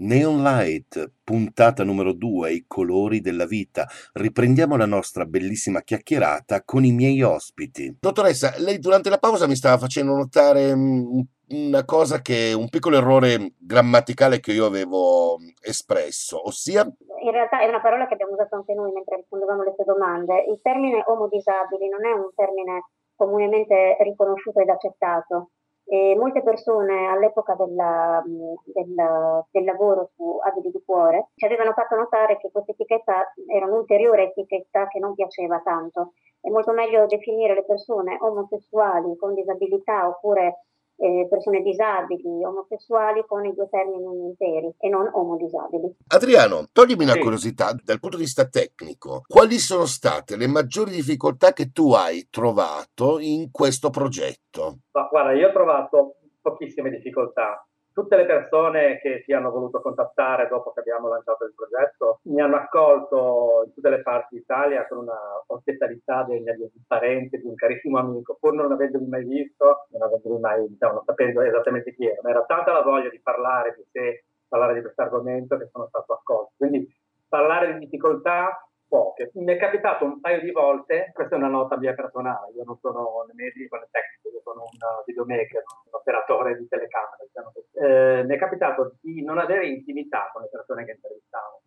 Neon 0.03 0.43
Light, 0.43 1.13
puntata 1.23 1.85
numero 1.85 2.13
2, 2.13 2.53
i 2.53 2.65
colori 2.67 3.21
della 3.21 3.47
vita. 3.47 3.87
Riprendiamo 4.15 4.77
la 4.77 4.85
nostra 4.85 5.25
bellissima 5.27 5.83
chiacchierata 5.83 6.65
con 6.65 6.85
i 6.85 6.91
miei 6.91 7.23
ospiti. 7.23 7.99
Dottoressa, 8.01 8.55
lei 8.59 8.81
durante 8.81 9.11
la 9.11 9.19
pausa 9.19 9.47
mi 9.47 9.55
stava 9.55 9.79
facendo 9.79 10.17
notare 10.17 10.75
mm, 10.75 11.21
una 11.51 11.85
cosa 11.85 12.21
che 12.21 12.53
un 12.53 12.69
piccolo 12.69 12.97
errore 12.97 13.53
grammaticale 13.59 14.41
che 14.41 14.53
io 14.53 14.67
avevo 14.67 15.39
espresso, 15.61 16.49
ossia 16.49 16.83
in 17.23 17.31
realtà 17.31 17.61
è 17.61 17.69
una 17.69 17.81
parola 17.81 18.09
che 18.09 18.15
abbiamo 18.15 18.33
usato 18.33 18.57
anche 18.57 18.75
noi 18.75 18.91
mentre 18.91 19.15
rispondevamo 19.17 19.63
alle 19.63 19.75
sue 19.77 19.85
domande. 19.85 20.45
Il 20.51 20.59
termine 20.61 21.05
omodisabili 21.07 21.89
non 21.89 22.05
è 22.05 22.11
un 22.11 22.31
termine 22.35 22.91
comunemente 23.15 23.97
riconosciuto 24.01 24.59
ed 24.59 24.69
accettato. 24.69 25.51
E 25.93 26.17
molte 26.17 26.43
persone 26.43 27.09
all'epoca 27.09 27.55
della, 27.55 28.23
del, 28.25 29.45
del, 29.51 29.65
lavoro 29.65 30.09
su 30.15 30.39
abili 30.43 30.71
di 30.71 30.83
cuore 30.87 31.29
ci 31.35 31.45
avevano 31.45 31.75
fatto 31.75 31.97
notare 31.97 32.39
che 32.39 32.51
questa 32.51 32.73
etichetta 32.73 33.35
era 33.47 33.67
un'ulteriore 33.67 34.31
etichetta 34.31 34.89
che 34.89 34.99
non 34.99 35.15
piaceva 35.15 35.61
tanto. 35.63 36.15
È 36.41 36.49
molto 36.49 36.73
meglio 36.73 37.05
definire 37.05 37.53
le 37.53 37.67
persone 37.67 38.17
omosessuali 38.19 39.15
con 39.19 39.35
disabilità 39.35 40.09
oppure 40.09 40.65
eh, 41.03 41.27
persone 41.29 41.63
disabili, 41.63 42.45
omosessuali 42.45 43.25
con 43.27 43.45
i 43.45 43.53
due 43.53 43.69
termini 43.69 44.05
interi 44.29 44.73
e 44.79 44.89
non 44.89 45.11
omodisabili. 45.13 45.97
Adriano, 46.09 46.69
toglimi 46.73 47.03
una 47.03 47.15
sì. 47.15 47.19
curiosità 47.19 47.75
dal 47.83 47.99
punto 47.99 48.17
di 48.17 48.23
vista 48.23 48.47
tecnico. 48.47 49.23
Quali 49.27 49.59
sono 49.59 49.85
state 49.85 50.37
le 50.37 50.47
maggiori 50.47 50.93
difficoltà 50.93 51.53
che 51.53 51.73
tu 51.73 51.93
hai 51.93 52.29
trovato 52.31 53.19
in 53.19 53.51
questo 53.51 53.91
progetto? 53.91 54.79
Ma 54.93 55.09
guarda, 55.11 55.33
io 55.33 55.49
ho 55.49 55.53
trovato 55.53 56.17
pochissime 56.41 56.91
difficoltà 56.91 57.67
tutte 57.93 58.17
le 58.17 58.27
persone 58.27 58.99
che 59.01 59.23
ci 59.25 59.33
hanno 59.33 59.51
voluto 59.51 59.81
contattare 59.81 60.49
dopo 60.49 60.73
che 60.73 60.81
abbiamo 60.81 61.09
lanciato 61.09 61.45
il 61.45 61.55
progetto 61.55 62.21
mi 62.25 62.41
hanno 62.41 62.57
accolto 62.57 63.65
in 63.67 63.75
tutte 63.75 63.89
le 63.91 64.03
parti 64.03 64.37
d'Italia 64.37 64.87
con 64.87 64.99
una 64.99 65.19
ospitalità 65.47 66.25
degna 66.25 66.53
di 66.55 66.63
un 66.63 66.69
parente, 66.87 67.39
di 67.39 67.47
un 67.47 67.55
carissimo 67.55 67.99
amico, 67.99 68.37
pur 68.41 68.55
non 68.55 68.73
avendomi 68.73 69.07
mai 69.07 69.25
visto, 69.25 69.87
non 69.91 70.03
avendomi 70.03 70.39
mai, 70.39 70.69
diciamo, 70.69 70.95
non 70.95 71.05
sapendo 71.05 71.41
esattamente 71.43 71.95
chi 71.95 72.07
era, 72.07 72.21
ma 72.23 72.31
era 72.31 72.45
tanta 72.45 72.73
la 72.73 72.83
voglia 72.83 73.09
di 73.09 73.21
parlare 73.21 73.75
di 73.77 73.85
sé, 73.91 74.25
parlare 74.49 74.75
di 74.75 74.81
questo 74.81 75.03
argomento 75.03 75.57
che 75.57 75.69
sono 75.71 75.87
stato 75.89 76.13
accolto. 76.13 76.53
Quindi 76.57 76.87
parlare 77.29 77.73
di 77.73 77.79
difficoltà 77.81 78.67
poche. 78.93 79.31
Mi 79.35 79.55
è 79.55 79.57
capitato 79.57 80.05
un 80.05 80.21
paio 80.21 80.43
di 80.43 80.51
volte, 80.51 81.11
questa 81.15 81.35
è 81.35 81.39
una 81.39 81.49
nota 81.49 81.79
mia 81.79 81.95
personale, 81.95 82.53
io 82.53 82.65
non 82.65 82.77
sono 82.77 83.25
né 83.27 83.33
medico 83.33 83.77
né 83.77 83.89
tecnico, 83.91 84.29
io 84.29 84.43
sono 84.45 84.69
un 84.69 84.79
videomaker, 85.07 85.63
un 85.65 85.97
operatore 85.97 86.59
di 86.59 86.69
telecamera, 86.69 87.25
diciamo 87.25 87.53
eh, 87.73 88.25
mi 88.25 88.35
è 88.35 88.39
capitato 88.39 88.97
di 89.01 89.25
non 89.25 89.39
avere 89.39 89.67
intimità 89.67 90.29
con 90.31 90.43
le 90.43 90.49
persone 90.51 90.85
che 90.85 90.93
intervistavo 90.93 91.63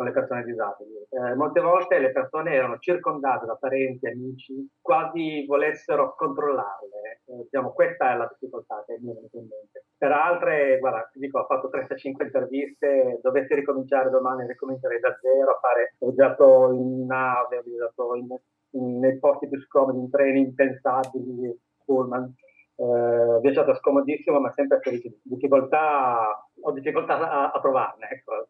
con 0.00 0.08
le 0.08 0.14
persone 0.14 0.44
disabili. 0.44 0.92
Eh, 1.10 1.34
molte 1.34 1.60
volte 1.60 1.98
le 1.98 2.10
persone 2.10 2.54
erano 2.54 2.78
circondate 2.78 3.44
da 3.44 3.54
parenti, 3.56 4.06
amici, 4.06 4.66
quasi 4.80 5.44
volessero 5.44 6.14
controllarle. 6.16 7.20
Eh, 7.26 7.42
diciamo, 7.42 7.72
questa 7.72 8.10
è 8.10 8.16
la 8.16 8.26
difficoltà 8.26 8.82
che 8.86 8.96
mi 8.98 9.10
è 9.10 9.14
venuta 9.14 9.36
in 9.36 9.46
mente. 9.46 9.84
Per 9.98 10.10
altre, 10.10 10.78
guarda, 10.78 11.06
ti 11.12 11.18
dico, 11.18 11.40
ho 11.40 11.44
fatto 11.44 11.68
35 11.68 12.24
interviste, 12.24 13.20
dovessi 13.20 13.54
ricominciare 13.54 14.08
domani, 14.08 14.46
ricomincerei 14.46 15.00
da 15.00 15.14
zero 15.20 15.50
a 15.50 15.58
fare, 15.60 15.96
ho 15.98 16.06
viaggiato 16.06 16.72
in 16.72 17.04
nave, 17.04 17.58
ho 17.58 17.62
viaggiato 17.62 18.14
in, 18.14 18.28
in, 18.70 19.00
nei 19.00 19.18
posti 19.18 19.48
più 19.48 19.60
scomodi, 19.60 19.98
in 19.98 20.08
treni 20.08 20.40
impensabili, 20.40 21.60
pullman 21.84 22.34
eh, 22.80 23.40
viaggiato 23.40 23.74
scomodissimo, 23.74 24.40
ma 24.40 24.50
sempre 24.54 24.80
per 24.80 24.98
difficoltà, 25.22 26.48
ho 26.62 26.72
difficoltà 26.72 27.18
a, 27.18 27.50
a 27.50 27.60
trovarne. 27.60 28.08
Ecco, 28.08 28.48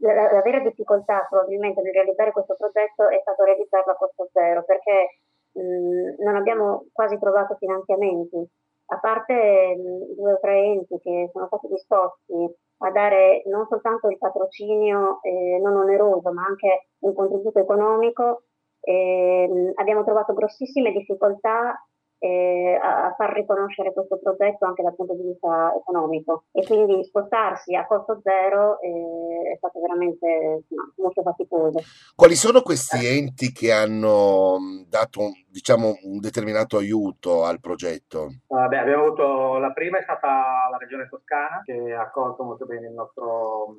la, 0.00 0.32
la, 0.32 0.42
vera 0.42 0.60
difficoltà 0.60 1.26
probabilmente 1.28 1.80
nel 1.80 1.94
realizzare 1.94 2.32
questo 2.32 2.54
progetto 2.54 3.08
è 3.08 3.18
stato 3.22 3.44
realizzarlo 3.44 3.92
a 3.92 3.96
costo 3.96 4.28
zero, 4.32 4.62
perché 4.64 5.20
mh, 5.52 6.22
non 6.22 6.36
abbiamo 6.36 6.86
quasi 6.92 7.18
trovato 7.18 7.56
finanziamenti, 7.56 8.46
a 8.92 8.98
parte 8.98 9.74
mh, 9.74 10.14
due 10.16 10.32
o 10.32 10.38
tre 10.38 10.58
enti 10.60 10.98
che 11.00 11.30
sono 11.32 11.46
stati 11.46 11.68
disposti 11.68 12.54
a 12.82 12.90
dare 12.90 13.42
non 13.46 13.66
soltanto 13.68 14.08
il 14.08 14.18
patrocinio 14.18 15.20
eh, 15.22 15.58
non 15.62 15.76
oneroso, 15.76 16.30
ma 16.32 16.44
anche 16.44 16.88
un 17.00 17.14
contributo 17.14 17.58
economico, 17.58 18.42
eh, 18.80 19.72
abbiamo 19.76 20.04
trovato 20.04 20.34
grossissime 20.34 20.92
difficoltà 20.92 21.74
eh, 22.20 22.78
a, 22.80 23.14
far 23.16 23.32
riconoscere 23.32 23.92
questo 23.92 24.18
progetto 24.18 24.66
anche 24.66 24.82
dal 24.82 24.94
punto 24.94 25.14
di 25.14 25.22
vista 25.22 25.72
economico 25.74 26.44
e 26.52 26.64
quindi 26.66 27.02
spostarsi 27.02 27.74
a 27.74 27.86
costo 27.86 28.20
zero 28.22 28.78
eh, 28.80 29.52
è 29.52 29.56
stato 29.56 29.80
veramente 29.80 30.64
no, 30.68 30.92
molto 30.96 31.22
faticoso. 31.22 31.80
Quali 32.14 32.34
sono 32.34 32.60
questi 32.60 33.06
enti 33.06 33.52
che 33.52 33.72
hanno 33.72 34.58
dato 34.86 35.32
diciamo, 35.48 35.96
un 36.04 36.20
determinato 36.20 36.76
aiuto 36.76 37.44
al 37.44 37.58
progetto? 37.58 38.28
Vabbè, 38.48 38.76
abbiamo 38.76 39.04
avuto 39.04 39.58
la 39.58 39.72
prima 39.72 39.98
è 39.98 40.02
stata 40.02 40.68
la 40.70 40.76
regione 40.78 41.08
toscana 41.08 41.62
che 41.64 41.94
ha 41.94 42.02
accolto 42.02 42.44
molto 42.44 42.66
bene 42.66 42.88
il 42.88 42.92
nostro, 42.92 43.76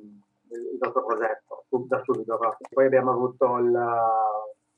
il 0.50 0.78
nostro 0.80 1.04
progetto 1.04 1.64
da 1.86 2.02
subito. 2.02 2.38
Poi 2.72 2.86
abbiamo 2.86 3.12
avuto 3.12 3.56
il 3.58 3.72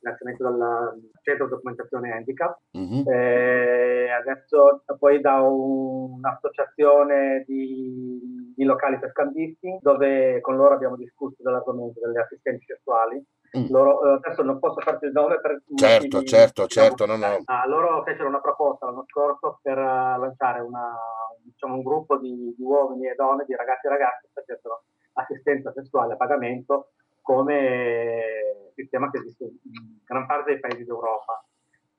finanziamento 0.05 0.45
dal 0.45 1.01
centro 1.23 1.49
documentazione 1.49 2.13
handicap. 2.13 2.59
Mm-hmm. 2.77 3.03
Eh, 3.07 4.11
adesso 4.11 4.83
poi 4.99 5.21
da 5.21 5.41
un'associazione 5.41 7.45
di, 7.47 8.53
di, 8.55 8.65
locali 8.65 8.99
per 8.99 9.11
scambisti 9.11 9.79
dove 9.81 10.41
con 10.41 10.57
loro 10.57 10.75
abbiamo 10.75 10.97
discusso 10.97 11.43
dell'argomento 11.43 12.01
delle 12.01 12.21
assistenti 12.21 12.65
sessuali. 12.67 13.25
Mm. 13.57 13.67
Loro, 13.71 14.05
eh, 14.05 14.21
adesso 14.23 14.43
non 14.43 14.59
posso 14.59 14.81
farti 14.81 15.07
il 15.07 15.13
nome 15.13 15.41
per 15.41 15.63
certo, 15.77 16.17
motivi, 16.17 16.27
certo, 16.27 16.67
diciamo, 16.67 16.89
certo, 16.89 17.07
no, 17.07 17.17
no. 17.17 17.43
Ah, 17.45 17.67
loro 17.69 18.03
fecero 18.03 18.29
una 18.29 18.41
proposta 18.41 18.87
l'anno 18.87 19.05
scorso 19.07 19.61
per 19.63 19.79
uh, 19.79 20.19
lanciare 20.19 20.61
una, 20.61 20.93
diciamo, 21.41 21.75
un 21.75 21.83
gruppo 21.83 22.19
di, 22.19 22.53
di, 22.57 22.63
uomini 22.63 23.07
e 23.07 23.15
donne, 23.15 23.45
di 23.47 23.55
ragazzi 23.55 23.87
e 23.87 23.91
ragazze 23.91 24.27
che 24.27 24.43
facessero 24.43 24.83
assistenza 25.15 25.73
sessuale 25.73 26.15
a 26.15 26.17
pagamento 26.17 26.94
come 27.25 28.71
sistema 28.75 29.11
che 29.11 29.19
esiste 29.19 29.45
in 29.45 29.99
gran 30.05 30.27
parte 30.27 30.53
dei 30.53 30.61
paesi 30.61 30.85
d'Europa. 30.85 31.43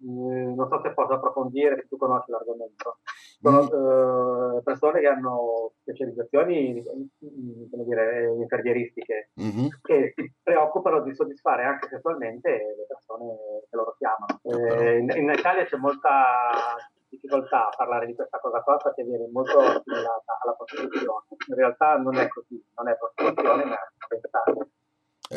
Mm, 0.05 0.53
non 0.53 0.67
so 0.69 0.81
se 0.83 0.93
posso 0.93 1.13
approfondire, 1.13 1.75
se 1.75 1.87
tu 1.87 1.97
conosci 1.97 2.29
l'argomento. 2.29 2.99
Sono 3.41 3.63
mm. 3.63 4.57
uh, 4.57 4.63
persone 4.63 4.99
che 4.99 5.07
hanno 5.07 5.71
specializzazioni 5.81 6.83
come 7.71 7.83
dire, 7.83 8.33
infermieristiche 8.37 9.31
mm-hmm. 9.39 9.67
che 9.81 10.13
si 10.15 10.31
preoccupano 10.43 11.01
di 11.01 11.13
soddisfare 11.15 11.63
anche 11.63 11.87
sessualmente 11.87 12.49
le 12.49 12.85
persone 12.87 13.35
che 13.69 13.75
loro 13.75 13.95
chiamano. 13.97 14.39
Eh, 14.43 14.97
in, 14.99 15.09
in, 15.15 15.29
Italia 15.29 15.65
c'è 15.65 15.77
molta 15.77 16.75
difficoltà 17.07 17.67
a 17.67 17.75
parlare 17.75 18.05
di 18.05 18.15
questa 18.15 18.39
cosa 18.39 18.61
qua 18.61 18.77
perché 18.77 19.03
viene 19.03 19.27
molto 19.31 19.59
assimilata 19.59 20.37
alla 20.43 20.53
prostituzione. 20.53 21.25
In 21.47 21.55
realtà 21.55 21.97
non 21.97 22.15
è 22.15 22.27
così, 22.27 22.61
non 22.75 22.89
è 22.89 22.97
prostituzione, 22.97 23.63
ma 23.65 23.75
è 23.75 24.17
pensare 24.19 24.64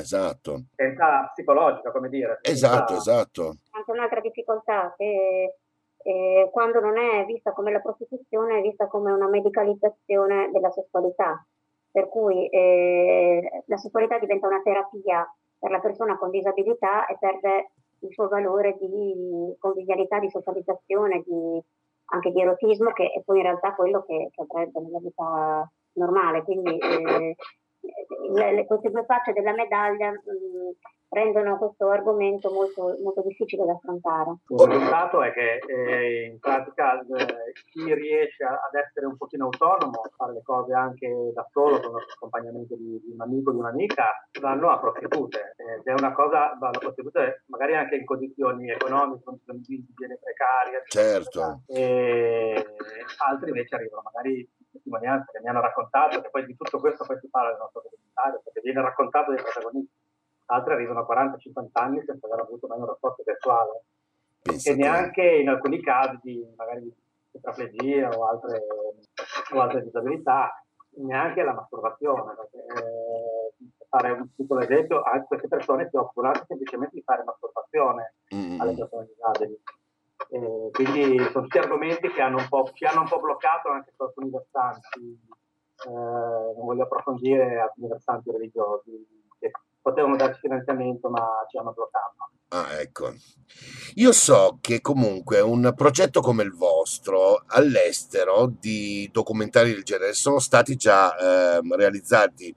Esatto. 0.00 0.64
Senza 0.74 1.30
psicologica, 1.32 1.90
come 1.90 2.08
dire. 2.08 2.38
Esatto, 2.42 2.94
esatto. 2.94 3.56
Anche 3.72 3.90
un'altra 3.90 4.20
difficoltà 4.20 4.94
che 4.96 5.56
eh, 6.02 6.48
quando 6.52 6.80
non 6.80 6.96
è 6.96 7.24
vista 7.26 7.52
come 7.52 7.72
la 7.72 7.80
prostituzione 7.80 8.58
è 8.58 8.62
vista 8.62 8.86
come 8.86 9.12
una 9.12 9.28
medicalizzazione 9.28 10.50
della 10.52 10.70
sessualità, 10.70 11.44
per 11.90 12.08
cui 12.08 12.48
eh, 12.48 13.62
la 13.66 13.76
sessualità 13.76 14.18
diventa 14.18 14.46
una 14.46 14.62
terapia 14.62 15.26
per 15.58 15.70
la 15.70 15.80
persona 15.80 16.16
con 16.16 16.30
disabilità 16.30 17.06
e 17.06 17.16
perde 17.18 17.72
il 18.00 18.12
suo 18.12 18.28
valore 18.28 18.76
di 18.78 19.54
convivialità, 19.58 20.20
di 20.20 20.30
socializzazione, 20.30 21.22
di, 21.26 21.60
anche 22.06 22.30
di 22.30 22.40
erotismo, 22.40 22.92
che 22.92 23.10
è 23.10 23.22
poi 23.24 23.38
in 23.38 23.42
realtà 23.42 23.74
quello 23.74 24.04
che, 24.04 24.30
che 24.32 24.44
avrebbe 24.46 24.80
nella 24.80 25.00
vita 25.00 25.70
normale. 25.94 26.42
Quindi 26.44 26.78
eh, 26.78 27.36
le, 28.34 28.52
le, 28.52 28.66
queste 28.66 28.90
due 28.90 29.04
facce 29.04 29.32
della 29.32 29.52
medaglia 29.52 30.10
mh, 30.10 30.16
rendono 31.10 31.56
questo 31.56 31.88
argomento 31.88 32.50
molto, 32.52 32.96
molto 33.02 33.22
difficile 33.22 33.64
da 33.64 33.72
affrontare. 33.72 34.36
Il 34.48 34.66
risultato 34.66 35.22
è 35.22 35.32
che 35.32 35.58
eh, 35.66 36.26
in 36.26 36.38
pratica 36.38 37.00
eh, 37.00 37.52
chi 37.70 37.94
riesce 37.94 38.44
ad 38.44 38.74
essere 38.74 39.06
un 39.06 39.16
pochino 39.16 39.46
autonomo, 39.46 40.00
a 40.00 40.10
fare 40.14 40.34
le 40.34 40.42
cose 40.42 40.74
anche 40.74 41.32
da 41.32 41.46
solo, 41.50 41.80
con 41.80 41.92
l'accompagnamento 41.92 42.74
di, 42.76 43.00
di 43.02 43.12
un 43.12 43.20
amico, 43.20 43.52
di 43.52 43.58
un'amica, 43.58 44.28
vanno 44.40 44.68
a 44.70 44.78
prostitute. 44.78 45.54
Ed 45.56 45.86
è 45.86 45.92
una 45.92 46.12
cosa, 46.12 46.56
vanno 46.58 46.76
a 46.76 46.80
prostitute 46.80 47.44
magari 47.46 47.74
anche 47.74 47.96
in 47.96 48.04
condizioni 48.04 48.70
economiche, 48.70 49.24
condizioni 49.24 49.60
di 49.60 49.86
igiene 49.88 50.18
precarie. 50.22 50.82
Certo. 50.86 51.62
E 51.66 52.66
altri 53.26 53.48
invece 53.48 53.74
arrivano 53.76 54.02
magari 54.04 54.46
testimonianze 54.88 55.30
che 55.32 55.40
mi 55.40 55.48
hanno 55.48 55.60
raccontato, 55.60 56.20
che 56.20 56.30
poi 56.30 56.46
di 56.46 56.56
tutto 56.56 56.80
questo 56.80 57.04
poi 57.04 57.18
si 57.20 57.28
parla 57.28 57.50
nel 57.50 57.58
nostro 57.60 57.82
documentario, 57.82 58.40
perché 58.42 58.60
viene 58.62 58.80
raccontato 58.80 59.32
dai 59.32 59.42
protagonisti. 59.42 59.94
Altri 60.46 60.72
arrivano 60.72 61.00
a 61.00 61.06
40-50 61.06 61.68
anni 61.72 62.02
senza 62.06 62.26
aver 62.26 62.40
avuto 62.40 62.66
mai 62.66 62.78
un 62.78 62.86
rapporto 62.86 63.22
sessuale. 63.22 63.84
e 64.42 64.74
neanche 64.74 65.22
in 65.22 65.48
alcuni 65.48 65.82
casi 65.82 66.18
di 66.22 66.54
magari 66.56 66.82
di 66.82 66.94
tetraplegia 67.32 68.08
o 68.08 68.26
altre, 68.26 68.64
o 69.52 69.60
altre 69.60 69.82
disabilità 69.82 70.64
neanche 71.00 71.42
la 71.42 71.52
masturbazione, 71.52 72.34
perché 72.34 72.64
eh, 72.64 73.86
fare 73.88 74.10
un 74.12 74.28
piccolo 74.34 74.60
esempio, 74.60 75.02
queste 75.26 75.48
persone 75.48 75.88
si 75.90 75.96
occupano 75.96 76.32
semplicemente 76.46 76.94
di 76.94 77.02
fare 77.02 77.22
masturbazione 77.24 78.14
mm. 78.34 78.60
alle 78.60 78.74
persone 78.74 79.06
disabili. 79.06 79.60
Eh, 80.30 80.70
quindi 80.72 81.18
sono 81.30 81.44
tutti 81.44 81.58
argomenti 81.58 82.08
che 82.08 82.20
hanno 82.20 82.38
un 82.38 82.48
po', 82.48 82.70
ci 82.74 82.84
hanno 82.84 83.00
un 83.00 83.08
po' 83.08 83.18
bloccato 83.18 83.70
anche 83.70 83.92
su 83.96 84.02
alcuni 84.02 84.30
versanti, 84.30 85.18
eh, 85.86 85.90
non 85.90 86.64
voglio 86.64 86.82
approfondire 86.82 87.60
alcuni 87.60 87.88
versanti 87.88 88.30
religiosi 88.30 89.06
che 89.38 89.50
potevano 89.80 90.16
darci 90.16 90.40
finanziamento 90.40 91.08
ma 91.08 91.44
ci 91.48 91.56
hanno 91.56 91.72
bloccato. 91.72 92.16
Ah, 92.50 92.80
ecco. 92.80 93.12
Io 93.96 94.12
so 94.12 94.58
che 94.60 94.80
comunque 94.80 95.40
un 95.40 95.72
progetto 95.76 96.20
come 96.20 96.42
il 96.42 96.54
vostro 96.54 97.42
all'estero 97.46 98.46
di 98.46 99.08
documentari 99.12 99.72
del 99.72 99.82
genere 99.82 100.14
sono 100.14 100.38
stati 100.38 100.76
già 100.76 101.14
eh, 101.14 101.60
realizzati 101.76 102.54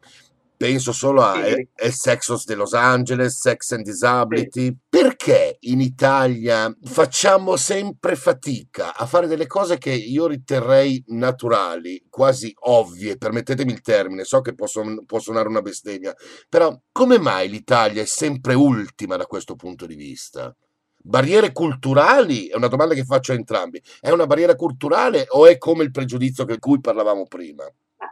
penso 0.62 0.92
solo 0.92 1.24
a 1.24 1.44
sì. 1.44 1.68
El 1.74 1.92
Sexos 1.92 2.46
de 2.46 2.54
Los 2.54 2.74
Angeles, 2.74 3.40
Sex 3.40 3.72
and 3.72 3.84
Disability. 3.84 4.66
Sì. 4.66 4.78
Perché 4.88 5.58
in 5.62 5.82
Italia 5.82 6.72
facciamo 6.84 7.56
sempre 7.56 8.16
fatica 8.16 8.96
a 8.96 9.08
fare 9.08 9.26
delle 9.26 9.48
cose 9.48 9.80
che 9.80 9.92
io 9.92 10.28
riterrei 10.28 11.04
naturali, 11.08 12.06
quasi 12.10 12.54
ovvie, 12.66 13.18
permettetemi 13.18 13.72
il 13.72 13.82
termine, 13.82 14.24
so 14.24 14.42
che 14.42 14.54
suon- 14.66 15.04
può 15.06 15.18
suonare 15.20 15.48
una 15.48 15.64
bestemmia, 15.64 16.16
però 16.48 16.80
come 16.92 17.18
mai 17.18 17.50
l'Italia 17.50 18.04
è 18.04 18.06
sempre 18.06 18.54
ultima 18.54 19.18
da 19.18 19.26
questo 19.26 19.56
punto 19.56 19.88
di 19.88 19.96
vista? 19.96 20.56
Barriere 21.04 21.52
culturali? 21.52 22.50
È 22.50 22.56
una 22.56 22.68
domanda 22.68 22.94
che 22.94 23.04
faccio 23.04 23.32
a 23.32 23.36
entrambi. 23.36 23.82
È 24.00 24.12
una 24.12 24.28
barriera 24.28 24.56
culturale 24.56 25.26
o 25.30 25.48
è 25.48 25.58
come 25.58 25.84
il 25.84 25.90
pregiudizio 25.90 26.46
di 26.46 26.60
cui 26.60 26.80
parlavamo 26.80 27.26
prima? 27.26 27.66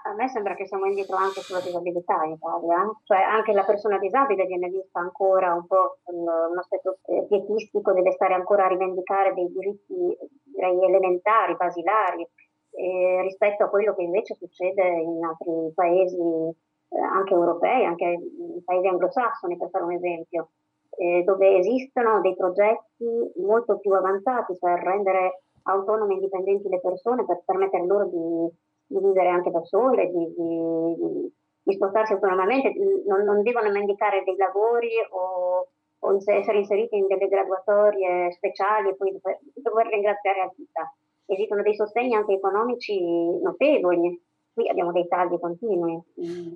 A 0.10 0.14
me 0.16 0.28
sembra 0.28 0.56
che 0.56 0.66
siamo 0.66 0.86
indietro 0.86 1.16
anche 1.16 1.42
sulla 1.42 1.62
disabilità 1.62 2.24
in 2.24 2.32
Italia, 2.32 2.84
eh. 2.84 2.94
cioè 3.04 3.20
anche 3.20 3.54
la 3.54 3.64
persona 3.64 4.00
disabile 4.00 4.46
viene 4.46 4.70
vista 4.70 5.00
ancora 5.00 5.54
un 5.54 5.68
po' 5.68 6.00
con 6.04 6.16
un 6.16 6.58
aspetto 6.58 6.98
pietistico, 7.28 7.94
deve 7.94 8.12
stare 8.14 8.34
ancora 8.34 8.66
a 8.66 8.70
rivendicare 8.70 9.34
dei 9.34 9.52
diritti 9.52 10.18
direi 10.44 10.84
elementari, 10.84 11.56
basilari, 11.56 12.28
eh, 12.72 13.22
rispetto 13.22 13.64
a 13.64 13.70
quello 13.70 13.94
che 13.94 14.02
invece 14.02 14.34
succede 14.36 14.84
in 14.84 15.24
altri 15.24 15.72
paesi 15.76 16.18
eh, 16.18 17.00
anche 17.00 17.34
europei, 17.34 17.86
anche 17.86 18.06
in 18.06 18.64
paesi 18.66 18.88
anglosassoni 18.88 19.58
per 19.58 19.70
fare 19.70 19.84
un 19.84 19.94
esempio, 19.94 20.50
eh, 20.98 21.24
dove 21.24 21.58
esistono 21.58 22.20
dei 22.22 22.36
progetti 22.36 23.32
molto 23.38 23.78
più 23.78 23.94
avanzati 23.94 24.58
per 24.60 24.80
rendere 24.80 25.44
autonome 25.64 26.14
e 26.14 26.16
indipendenti 26.16 26.68
le 26.68 26.80
persone, 26.80 27.26
per 27.26 27.44
permettere 27.46 27.86
loro 27.86 28.06
di 28.06 28.68
di 28.90 29.00
vivere 29.00 29.30
anche 29.30 29.52
da 29.52 29.64
sole, 29.64 30.10
di, 30.10 30.34
di, 30.36 31.32
di 31.62 31.74
spostarsi 31.74 32.14
autonomamente, 32.14 32.74
non, 33.06 33.24
non, 33.24 33.44
devono 33.44 33.68
indicare 33.78 34.24
dei 34.24 34.36
lavori 34.36 34.90
o, 35.12 35.70
o, 36.00 36.16
essere 36.16 36.58
inseriti 36.58 36.98
in 36.98 37.06
delle 37.06 37.28
graduatorie 37.28 38.32
speciali 38.32 38.90
e 38.90 38.96
poi 38.96 39.12
dover, 39.12 39.40
dover 39.54 39.88
ringraziare 39.88 40.42
a 40.42 40.52
vita. 40.56 40.92
Esistono 41.26 41.62
dei 41.62 41.76
sostegni 41.76 42.16
anche 42.16 42.34
economici 42.34 43.00
notevoli. 43.00 44.20
Qui 44.52 44.68
abbiamo 44.68 44.92
dei 44.92 45.08
tagli 45.08 45.38
continui. 45.40 46.02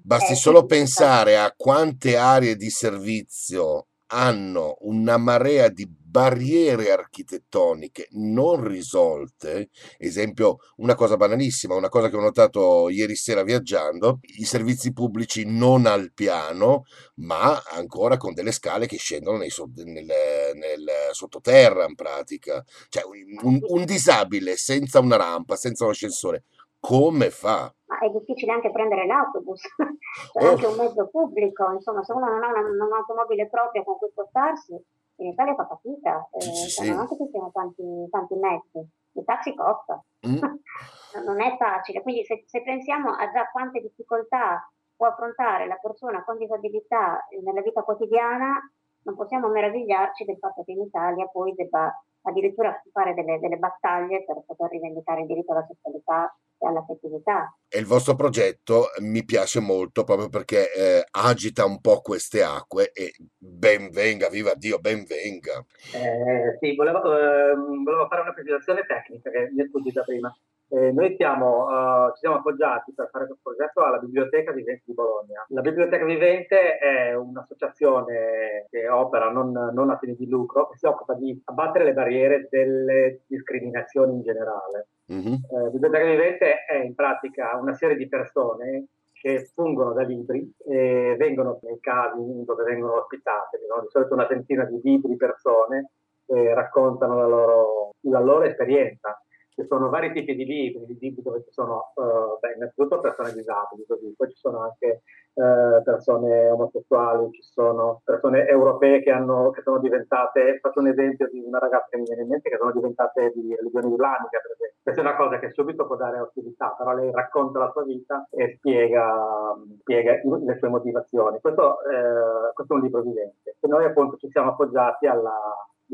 Basti 0.04 0.34
eh, 0.34 0.36
solo 0.36 0.66
pensare 0.66 1.38
a 1.38 1.54
quante 1.56 2.18
aree 2.18 2.56
di 2.56 2.70
servizio 2.72 3.86
hanno 4.14 4.78
una 4.82 5.18
marea 5.18 5.70
di 5.70 5.88
barriere 5.88 6.92
architettoniche 6.92 8.08
non 8.12 8.64
risolte, 8.68 9.70
esempio 9.98 10.58
una 10.76 10.94
cosa 10.94 11.18
banalissima, 11.18 11.74
una 11.74 11.90
cosa 11.90 12.08
che 12.08 12.16
ho 12.16 12.22
notato 12.22 12.90
ieri 12.90 13.16
sera 13.16 13.42
viaggiando, 13.42 14.20
i 14.38 14.46
servizi 14.46 14.94
pubblici 14.94 15.44
non 15.46 15.88
al 15.88 16.12
piano, 16.14 16.84
ma 17.16 17.60
ancora 17.72 18.18
con 18.18 18.36
delle 18.36 18.52
scale 18.52 18.86
che 18.86 18.98
scendono 18.98 19.38
nei, 19.38 19.50
nel, 19.86 20.06
nel, 20.06 20.86
sottoterra 21.14 21.86
in 21.86 21.96
pratica. 21.96 22.64
Cioè 22.90 23.04
un, 23.42 23.58
un 23.60 23.84
disabile 23.84 24.56
senza 24.56 25.00
una 25.00 25.16
rampa, 25.16 25.56
senza 25.56 25.86
un 25.86 25.90
ascensore, 25.90 26.44
come 26.80 27.32
fa? 27.32 27.74
È 28.04 28.10
difficile 28.10 28.52
anche 28.52 28.70
prendere 28.70 29.06
l'autobus, 29.06 29.62
cioè 30.34 30.44
oh. 30.44 30.50
anche 30.50 30.66
un 30.66 30.76
mezzo 30.76 31.08
pubblico, 31.08 31.72
insomma, 31.72 32.04
se 32.04 32.12
uno 32.12 32.28
non 32.28 32.44
ha 32.44 32.50
una, 32.50 32.60
un'automobile 32.60 33.48
propria 33.48 33.82
con 33.84 33.98
cui 33.98 34.10
spostarsi, 34.10 34.74
in 35.18 35.28
Italia 35.28 35.56
fa 35.56 35.66
fatica, 35.68 36.28
eh, 36.34 36.42
sì, 36.42 36.70
sì. 36.70 36.90
non 36.90 37.00
anche 37.00 37.16
ci 37.16 37.30
tanti, 37.54 38.10
tanti 38.10 38.36
mezzi, 38.36 38.86
il 39.14 39.24
taxi 39.24 39.56
costa, 39.56 40.04
mm. 40.28 40.42
non 41.26 41.42
è 41.42 41.56
facile, 41.58 42.02
quindi 42.02 42.26
se, 42.26 42.44
se, 42.46 42.62
pensiamo 42.62 43.12
a 43.12 43.32
già 43.32 43.50
quante 43.52 43.80
difficoltà 43.80 44.70
può 44.96 45.08
affrontare 45.08 45.66
la 45.68 45.78
persona 45.82 46.24
con 46.26 46.38
disabilità 46.38 47.26
nella 47.42 47.62
vita 47.62 47.84
quotidiana, 47.84 48.60
non 49.04 49.16
possiamo 49.16 49.48
meravigliarci 49.48 50.26
del 50.26 50.38
fatto 50.38 50.64
che 50.64 50.72
in 50.72 50.82
Italia 50.82 51.28
poi 51.28 51.54
debba 51.54 51.90
addirittura 52.24 52.82
fare 52.92 53.14
delle, 53.14 53.40
delle 53.40 53.58
battaglie 53.58 54.24
per 54.26 54.44
poter 54.46 54.70
rivendicare 54.72 55.22
il 55.22 55.28
diritto 55.28 55.52
alla 55.52 55.66
sessualità 55.68 56.36
e 56.58 56.68
all'affettività. 56.68 57.56
E 57.68 57.80
il 57.80 57.86
vostro 57.86 58.16
progetto 58.16 58.88
mi 59.00 59.24
piace 59.26 59.60
molto 59.60 60.04
proprio 60.04 60.30
perché 60.30 60.72
eh, 60.74 61.04
agita 61.12 61.66
un 61.66 61.82
po' 61.82 62.02
queste 62.02 62.44
acque 62.44 62.92
e 62.92 63.14
ben 63.38 63.90
venga, 63.90 64.30
viva 64.30 64.54
Dio, 64.56 64.80
ben 64.80 65.04
venga. 65.04 65.64
Eh, 65.94 66.58
sì, 66.60 66.76
volevo, 66.76 67.00
eh, 67.00 67.54
volevo, 67.56 68.08
fare 68.08 68.22
una 68.22 68.34
precisazione 68.34 68.86
tecnica 68.86 69.30
che 69.30 69.50
mi 69.52 69.64
è 69.64 69.68
sfuggita 69.68 70.04
prima. 70.04 70.34
Eh, 70.74 70.92
noi 70.92 71.14
siamo, 71.18 71.66
uh, 71.66 72.12
ci 72.14 72.22
siamo 72.22 72.38
appoggiati 72.38 72.94
per 72.96 73.08
fare 73.12 73.28
questo 73.28 73.44
progetto 73.44 73.84
alla 73.84 74.00
Biblioteca 74.00 74.52
Vivente 74.52 74.82
di 74.86 74.94
Bologna. 74.96 75.46
La 75.50 75.62
Biblioteca 75.62 76.04
Vivente 76.04 76.80
è 76.80 77.14
un'associazione 77.14 78.66
che 78.72 78.90
opera 78.90 79.30
non, 79.30 79.52
non 79.52 79.92
a 79.92 79.98
fini 80.00 80.16
di 80.16 80.28
lucro, 80.28 80.70
che 80.70 80.78
si 80.80 80.88
occupa 80.88 81.14
di 81.14 81.40
abbattere 81.46 81.84
le 81.84 81.94
barriere 81.94 82.48
delle 82.50 83.20
discriminazioni 83.28 84.14
in 84.14 84.22
generale. 84.24 84.88
Mm-hmm. 85.14 85.34
Eh, 85.34 85.70
Biblioteca 85.70 86.06
Vivente 86.06 86.66
è 86.66 86.78
in 86.78 86.96
pratica 86.96 87.56
una 87.56 87.76
serie 87.76 87.96
di 87.96 88.08
persone 88.08 88.88
che 89.12 89.52
fungono 89.54 89.94
da 89.94 90.02
libri 90.02 90.52
e 90.66 91.16
vengono 91.20 91.60
nei 91.62 91.80
casi 91.80 92.44
dove 92.46 92.64
vengono 92.64 92.96
ospitate, 92.96 93.60
no? 93.70 93.80
di 93.82 93.88
solito 93.90 94.16
una 94.16 94.26
ventina 94.26 94.64
di 94.64 94.82
libri, 94.84 95.18
persone, 95.18 95.92
che 96.26 96.52
raccontano 96.56 97.16
la 97.18 97.28
loro, 97.28 97.92
la 98.02 98.20
loro 98.20 98.46
esperienza 98.46 99.23
ci 99.56 99.66
sono 99.68 99.90
vari 99.90 100.12
tipi 100.12 100.36
di 100.36 100.46
libri, 100.46 100.86
di 100.86 100.98
libri 101.00 101.22
dove 101.22 101.44
ci 101.44 101.52
sono 101.52 101.92
uh, 101.96 102.40
beh, 102.40 102.54
innanzitutto 102.56 103.00
persone 103.00 103.34
disabili, 103.34 103.86
così. 103.88 104.14
poi 104.18 104.30
ci 104.30 104.38
sono 104.38 104.62
anche 104.62 105.02
uh, 105.34 105.84
persone 105.84 106.50
omosessuali, 106.50 107.32
ci 107.32 107.44
sono 107.44 108.02
persone 108.04 108.48
europee 108.48 109.02
che, 109.04 109.12
hanno, 109.12 109.52
che, 109.52 109.62
sono 109.62 109.80
diventate, 109.80 110.60
faccio 110.60 110.80
un 110.80 110.88
esempio 110.88 111.30
di 111.30 111.44
una 111.46 111.60
ragazza 111.60 111.90
che 111.92 111.98
mi 111.98 112.06
viene 112.06 112.24
in 112.24 112.30
mente, 112.30 112.50
che 112.50 112.58
sono 112.58 112.72
diventate 112.72 113.32
di 113.36 113.56
religione 113.56 113.88
islamica, 113.88 114.40
per 114.42 114.52
esempio. 114.52 114.82
Questa 114.82 115.02
è 115.02 115.06
una 115.06 115.16
cosa 115.16 115.40
che 115.40 115.52
subito 115.52 115.86
può 115.86 115.96
dare 115.96 116.20
ostilità, 116.20 116.76
però 116.78 116.94
lei 116.94 117.12
racconta 117.12 117.60
la 117.60 117.72
sua 117.72 117.84
vita 117.84 118.28
e 118.32 118.56
spiega, 118.58 119.56
spiega 119.80 120.20
le 120.24 120.58
sue 120.58 120.68
motivazioni. 120.68 121.40
Questo, 121.40 121.78
uh, 121.78 122.54
questo, 122.54 122.74
è 122.74 122.76
un 122.76 122.82
libro 122.82 123.02
vivente. 123.02 123.56
E 123.60 123.68
noi 123.68 123.86
appunto 123.86 124.18
ci 124.18 124.30
siamo 124.30 124.50
appoggiati 124.50 125.06
alla 125.06 125.40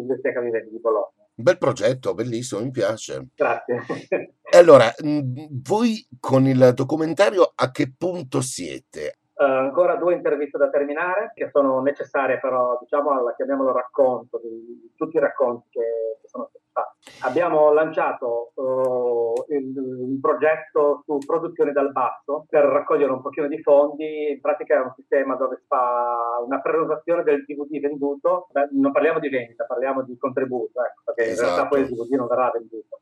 Biblioteca 0.02 0.40
Vivente 0.42 0.70
di 0.70 0.80
Bologna 0.80 1.20
Bel 1.40 1.58
progetto, 1.58 2.14
bellissimo, 2.14 2.62
mi 2.62 2.70
piace. 2.70 3.28
Grazie. 3.34 3.84
E 4.52 4.58
allora, 4.58 4.92
voi 5.64 6.06
con 6.20 6.46
il 6.48 6.72
documentario 6.74 7.50
a 7.56 7.72
che 7.72 7.94
punto 7.98 8.42
siete? 8.42 9.20
Uh, 9.36 9.44
ancora 9.44 9.96
due 9.96 10.16
interviste 10.16 10.58
da 10.58 10.70
terminare, 10.70 11.32
che 11.34 11.50
sono 11.50 11.80
necessarie 11.82 12.40
però, 12.42 12.78
diciamo, 12.82 13.12
alla, 13.12 13.34
chiamiamolo 13.36 13.72
racconto, 13.72 14.38
di, 14.44 14.50
di 14.50 14.94
tutti 14.96 15.16
i 15.16 15.20
racconti 15.22 15.70
che, 15.70 16.18
che 16.20 16.28
sono 16.28 16.48
stati 16.50 16.66
fatti. 16.80 17.12
Abbiamo 17.22 17.72
lanciato 17.74 18.52
uh, 18.56 19.34
il, 19.50 19.74
un 19.76 20.20
progetto 20.20 21.04
su 21.06 21.18
produzione 21.18 21.72
dal 21.72 21.92
basso 21.92 22.46
per 22.50 22.64
raccogliere 22.66 23.12
un 23.12 23.22
pochino 23.22 23.48
di 23.48 23.62
fondi, 23.62 24.32
in 24.32 24.42
pratica 24.42 24.76
è 24.76 24.82
un 24.82 24.94
sistema 24.96 25.36
dove 25.36 25.58
si 25.58 25.66
fa 25.68 26.42
una 26.46 26.62
prenotazione 26.62 27.24
del 27.24 27.44
DVD 27.46 27.80
venduto, 27.80 28.48
Beh, 28.52 28.70
non 28.72 28.92
parliamo 28.92 29.20
di 29.20 29.30
vendita, 29.30 29.66
parliamo 29.66 30.04
di 30.04 30.18
contributo, 30.18 30.84
ecco, 30.84 31.02
perché 31.06 31.32
esatto. 31.32 31.48
in 31.48 31.54
realtà 31.56 31.68
poi 31.70 31.82
il 31.82 31.88
DVD 31.88 32.14
non 32.16 32.28
verrà 32.28 32.52
venduto. 32.52 33.00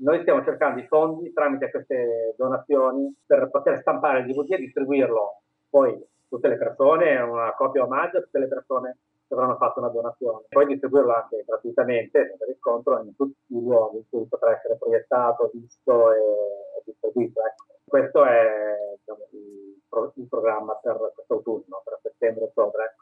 Noi 0.00 0.20
stiamo 0.20 0.44
cercando 0.44 0.80
i 0.80 0.86
fondi 0.86 1.32
tramite 1.32 1.70
queste 1.70 2.34
donazioni 2.36 3.12
per 3.26 3.50
poter 3.50 3.80
stampare 3.80 4.20
il 4.20 4.26
DVD 4.26 4.52
e 4.52 4.58
distribuirlo 4.58 5.40
poi 5.68 6.00
tutte 6.28 6.48
le 6.48 6.56
persone, 6.56 7.18
una 7.20 7.52
copia 7.54 7.82
omaggio 7.82 8.18
a 8.18 8.20
tutte 8.20 8.38
le 8.38 8.48
persone 8.48 8.98
avranno 9.34 9.56
fatto 9.56 9.80
una 9.80 9.88
donazione. 9.88 10.46
Poi 10.48 10.66
distribuirlo 10.66 11.14
anche 11.14 11.44
gratuitamente, 11.46 12.26
senza 12.28 12.44
riscontro, 12.44 13.00
in 13.00 13.14
tutti 13.14 13.54
i 13.54 13.60
luoghi 13.60 13.98
in 13.98 14.08
cui 14.08 14.26
potrà 14.26 14.56
essere 14.56 14.76
proiettato, 14.76 15.50
visto 15.52 16.12
e, 16.12 16.82
distribuito. 16.84 17.40
Ecco. 17.40 17.64
Questo 17.84 18.24
è 18.24 18.96
diciamo, 18.98 19.26
il, 19.32 20.12
il, 20.14 20.28
programma 20.28 20.74
per 20.74 21.12
questo 21.14 21.34
autunno, 21.34 21.82
per 21.84 21.98
settembre-ottobre. 22.02 22.96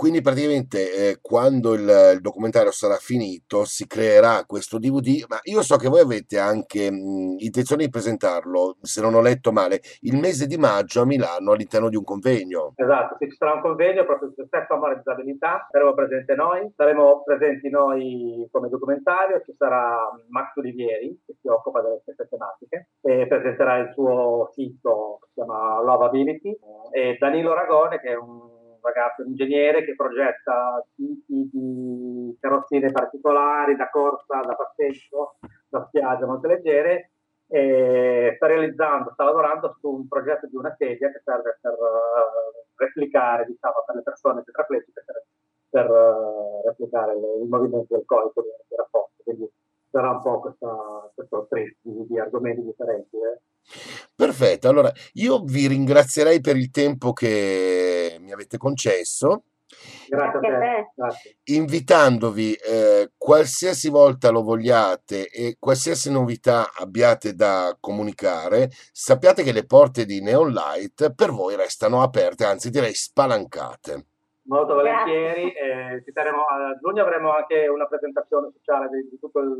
Quindi 0.00 0.22
praticamente 0.22 0.78
eh, 0.94 1.18
quando 1.20 1.74
il, 1.74 1.82
il, 2.14 2.20
documentario 2.22 2.70
sarà 2.70 2.94
finito 2.94 3.66
si 3.66 3.86
creerà 3.86 4.44
questo 4.46 4.78
DVD, 4.78 5.26
ma 5.28 5.38
io 5.42 5.60
so 5.60 5.76
che 5.76 5.90
voi 5.90 6.00
avete 6.00 6.38
anche 6.38 6.90
mh, 6.90 7.34
intenzione 7.36 7.84
di 7.84 7.90
presentarlo, 7.90 8.78
se 8.80 9.02
non 9.02 9.12
ho 9.12 9.20
letto 9.20 9.52
male, 9.52 9.80
il 10.00 10.16
mese 10.16 10.46
di 10.46 10.56
maggio 10.56 11.02
a 11.02 11.04
Milano 11.04 11.52
all'interno 11.52 11.90
di 11.90 11.96
un 11.96 12.04
convegno. 12.04 12.72
Esatto, 12.76 13.16
sì, 13.18 13.28
ci 13.28 13.36
sarà 13.36 13.52
un 13.52 13.60
convegno 13.60 14.06
proprio 14.06 14.32
sul 14.34 14.46
stesso 14.46 14.72
amore 14.72 14.94
e 14.94 14.96
disabilità, 15.04 15.68
saremo 15.70 15.92
presenti 15.92 16.34
noi, 16.34 16.72
saremo 16.74 17.22
presenti 17.22 17.68
noi 17.68 18.48
come 18.50 18.70
documentario, 18.70 19.42
ci 19.44 19.52
sarà 19.54 20.08
Max 20.30 20.56
Olivieri 20.56 21.20
che 21.26 21.34
si 21.38 21.46
occupa 21.46 21.82
delle 21.82 22.00
stesse 22.00 22.26
tematiche 22.26 22.88
e 23.02 23.26
presenterà 23.26 23.76
il 23.76 23.92
suo 23.92 24.48
sito 24.54 25.18
che 25.20 25.26
si 25.26 25.32
chiama 25.34 25.82
Lovability 25.82 26.58
e 26.90 27.18
Danilo 27.20 27.52
Ragone 27.52 28.00
che 28.00 28.12
è 28.12 28.16
un 28.16 28.59
ragazzo, 28.82 29.22
un 29.22 29.28
ingegnere 29.28 29.84
che 29.84 29.94
progetta 29.94 30.84
tipi 30.94 31.48
di 31.52 32.36
carrozzine 32.40 32.90
particolari 32.90 33.76
da 33.76 33.88
corsa, 33.90 34.40
da 34.40 34.54
passeggio, 34.54 35.36
da 35.68 35.84
spiaggia 35.86 36.26
molto 36.26 36.46
leggere 36.46 37.10
e 37.48 38.34
sta 38.36 38.46
realizzando, 38.46 39.10
sta 39.12 39.24
lavorando 39.24 39.76
su 39.80 39.88
un 39.90 40.06
progetto 40.06 40.46
di 40.46 40.54
una 40.54 40.74
sedia 40.78 41.10
che 41.10 41.20
serve 41.24 41.58
per 41.60 41.72
uh, 41.72 42.76
replicare, 42.76 43.44
diciamo, 43.46 43.82
per 43.84 43.96
le 43.96 44.02
persone 44.02 44.42
tetraplegiche 44.44 45.02
per, 45.04 45.24
per 45.68 45.90
uh, 45.90 46.62
replicare 46.64 47.14
il 47.14 47.48
movimento 47.48 47.96
del 47.96 48.04
corpo 48.06 48.42
di 48.42 48.76
rapporto. 48.76 49.22
Quindi 49.24 49.50
sarà 49.90 50.10
un 50.10 50.22
po' 50.22 50.40
questa, 50.40 51.12
questo 51.14 51.46
trip 51.48 51.76
di, 51.82 52.06
di 52.08 52.18
argomenti 52.18 52.62
differenti. 52.62 53.16
Eh. 53.16 53.40
Perfetto, 54.14 54.68
allora 54.68 54.92
io 55.14 55.42
vi 55.44 55.66
ringrazierei 55.66 56.40
per 56.40 56.56
il 56.56 56.70
tempo 56.70 57.12
che 57.12 58.16
mi 58.20 58.32
avete 58.32 58.56
concesso. 58.56 59.44
Grazie 60.08 60.38
a 60.38 60.40
te. 60.40 60.92
Grazie. 60.94 61.36
Invitandovi 61.44 62.54
eh, 62.54 63.12
qualsiasi 63.16 63.88
volta 63.88 64.30
lo 64.30 64.42
vogliate 64.42 65.28
e 65.28 65.56
qualsiasi 65.58 66.10
novità 66.10 66.72
abbiate 66.74 67.34
da 67.34 67.76
comunicare, 67.78 68.70
sappiate 68.92 69.42
che 69.42 69.52
le 69.52 69.66
porte 69.66 70.04
di 70.04 70.20
Neon 70.20 70.50
Light 70.50 71.14
per 71.14 71.30
voi 71.30 71.56
restano 71.56 72.02
aperte, 72.02 72.44
anzi 72.44 72.70
direi 72.70 72.94
spalancate. 72.94 74.06
Molto 74.50 74.74
volentieri. 74.74 75.52
Eh, 75.52 76.02
terremo, 76.12 76.42
a 76.42 76.76
giugno 76.80 77.02
avremo 77.02 77.32
anche 77.32 77.68
una 77.68 77.86
presentazione 77.86 78.48
ufficiale 78.48 78.88
di, 78.88 79.08
di 79.08 79.18
tutto 79.20 79.38
il, 79.38 79.56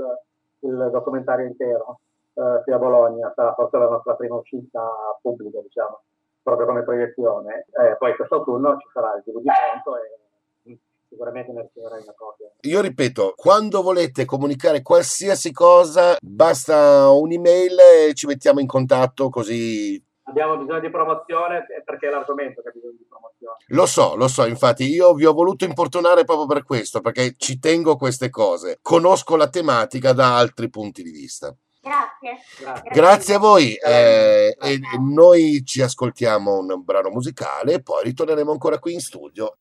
il, 0.60 0.88
documentario 0.90 1.46
intero 1.46 2.00
eh, 2.34 2.60
qui 2.64 2.72
a 2.72 2.78
Bologna. 2.78 3.32
Sarà 3.36 3.54
forse 3.54 3.78
la 3.78 3.88
nostra 3.88 4.14
prima 4.16 4.34
uscita 4.34 4.80
pubblica, 5.22 5.60
diciamo, 5.60 6.02
proprio 6.42 6.66
come 6.66 6.82
proiezione. 6.82 7.66
Eh, 7.70 7.96
poi 7.98 8.16
quest'autunno 8.16 8.78
ci 8.78 8.88
sarà 8.92 9.14
il 9.14 9.22
DVD 9.24 9.44
pronto 9.44 9.96
e 9.96 10.78
sicuramente 11.08 11.52
ne 11.52 11.62
riceverai 11.62 12.02
una 12.02 12.14
copia. 12.16 12.50
Io 12.62 12.80
ripeto, 12.80 13.34
quando 13.36 13.82
volete 13.82 14.24
comunicare 14.24 14.82
qualsiasi 14.82 15.52
cosa, 15.52 16.16
basta 16.20 17.10
un'email 17.10 17.78
e 18.08 18.14
ci 18.14 18.26
mettiamo 18.26 18.58
in 18.58 18.66
contatto 18.66 19.28
così 19.28 20.02
abbiamo 20.24 20.56
bisogno 20.56 20.80
di 20.80 20.90
promozione 20.90 21.64
perché 21.84 22.08
è 22.08 22.10
l'argomento 22.10 22.62
che 22.62 22.68
ha 22.68 22.72
bisogno 22.72 22.96
di 22.96 23.06
promozione. 23.08 23.56
Lo 23.68 23.86
so, 23.86 24.16
lo 24.16 24.28
so, 24.28 24.46
infatti 24.46 24.84
io 24.84 25.14
vi 25.14 25.24
ho 25.24 25.32
voluto 25.32 25.64
importunare 25.64 26.24
proprio 26.24 26.46
per 26.46 26.64
questo, 26.64 27.00
perché 27.00 27.34
ci 27.36 27.58
tengo 27.58 27.96
queste 27.96 28.30
cose, 28.30 28.78
conosco 28.82 29.36
la 29.36 29.48
tematica 29.48 30.12
da 30.12 30.36
altri 30.36 30.68
punti 30.70 31.02
di 31.02 31.10
vista. 31.10 31.54
Grazie. 31.82 32.36
Grazie, 32.58 32.90
Grazie 32.90 33.34
a 33.34 33.38
voi 33.38 33.74
eh, 33.74 34.54
e 34.60 34.80
noi 34.98 35.62
ci 35.64 35.80
ascoltiamo 35.80 36.58
un 36.58 36.84
brano 36.84 37.08
musicale 37.08 37.74
e 37.74 37.82
poi 37.82 38.04
ritorneremo 38.04 38.50
ancora 38.50 38.78
qui 38.78 38.92
in 38.92 39.00
studio. 39.00 39.56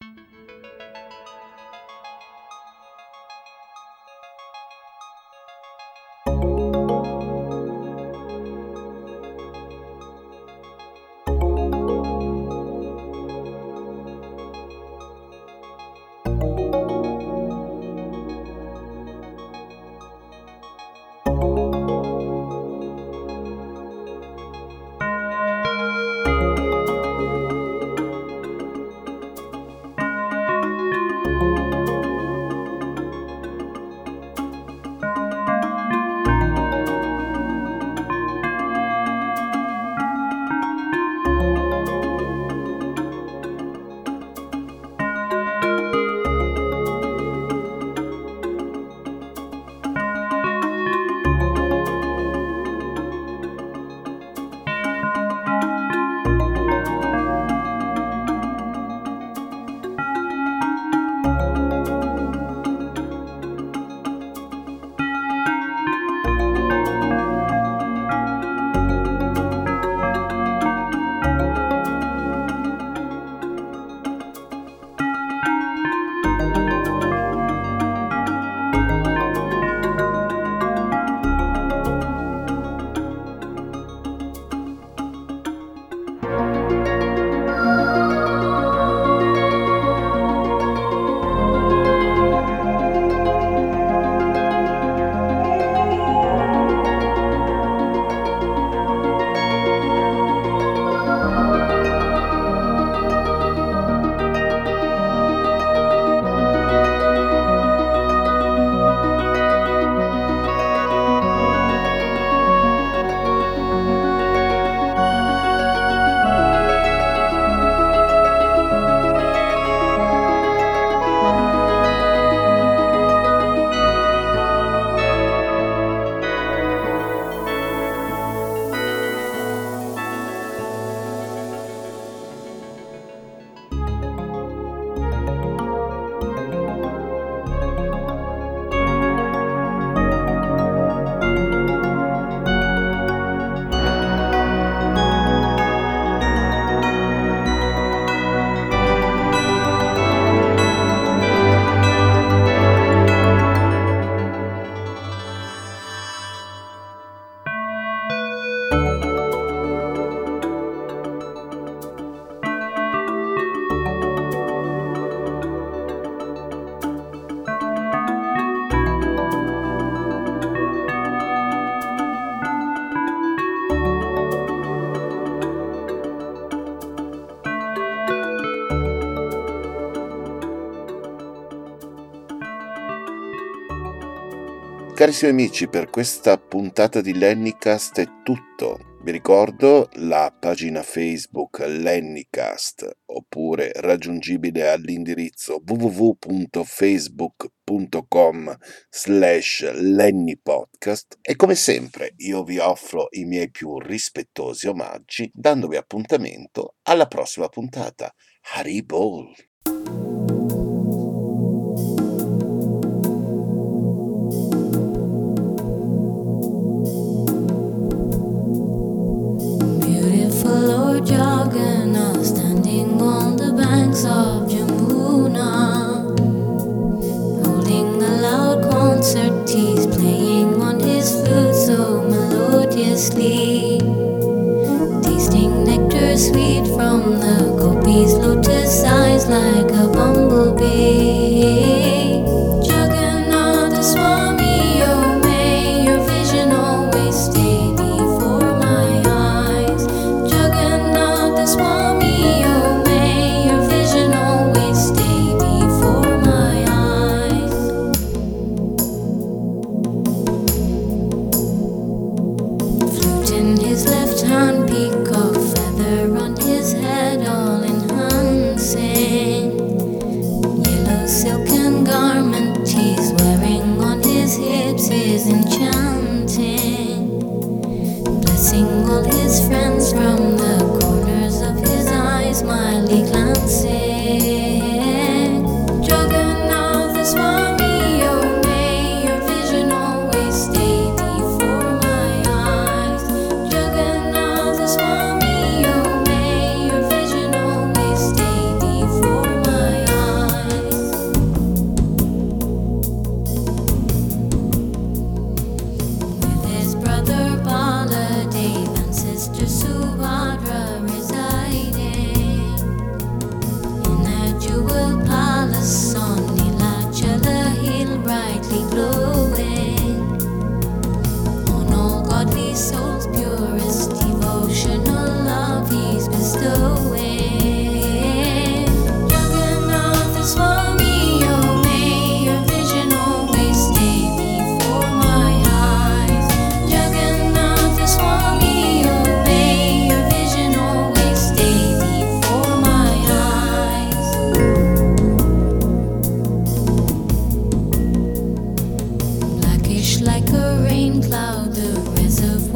Carissimi 185.00 185.32
amici, 185.32 185.70
per 185.70 185.90
questa 185.90 186.38
puntata 186.38 187.00
di 187.00 187.18
Lennycast 187.18 188.02
è 188.02 188.08
tutto. 188.22 188.98
Vi 189.02 189.12
ricordo 189.12 189.88
la 189.94 190.36
pagina 190.38 190.84
Facebook 190.84 191.60
Lennycast 191.60 192.98
oppure 193.06 193.72
raggiungibile 193.76 194.70
all'indirizzo 194.70 195.64
www.facebook.com 195.66 198.58
slash 198.90 199.72
lennypodcast 199.72 201.20
e 201.22 201.38
come 201.38 201.56
sempre 201.56 202.12
io 202.18 202.44
vi 202.44 202.58
offro 202.58 203.08
i 203.12 203.24
miei 203.24 203.50
più 203.50 203.80
rispettosi 203.80 204.68
omaggi 204.68 205.32
dandovi 205.34 205.78
appuntamento 205.78 206.76
alla 206.82 207.08
prossima 207.08 207.48
puntata. 207.48 208.14
Haribol! 208.52 209.34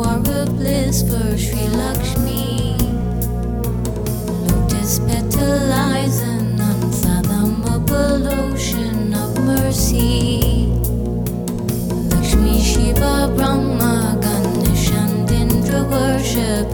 war 0.04 0.18
of 0.18 0.58
bliss 0.58 1.02
for 1.04 1.38
Sri 1.38 1.68
Lakshmi. 1.80 2.76
Lotus 4.48 5.00
petal 5.00 5.58
lies 5.74 6.22
an 6.22 6.60
unfathomable 6.60 8.28
ocean 8.28 9.14
of 9.14 9.32
mercy. 9.46 10.68
Lakshmi, 12.12 12.60
Shiva, 12.62 13.32
Brahma, 13.36 14.18
Ganesh, 14.22 14.92
and 14.92 15.32
Indra 15.32 15.84
worship. 15.84 16.68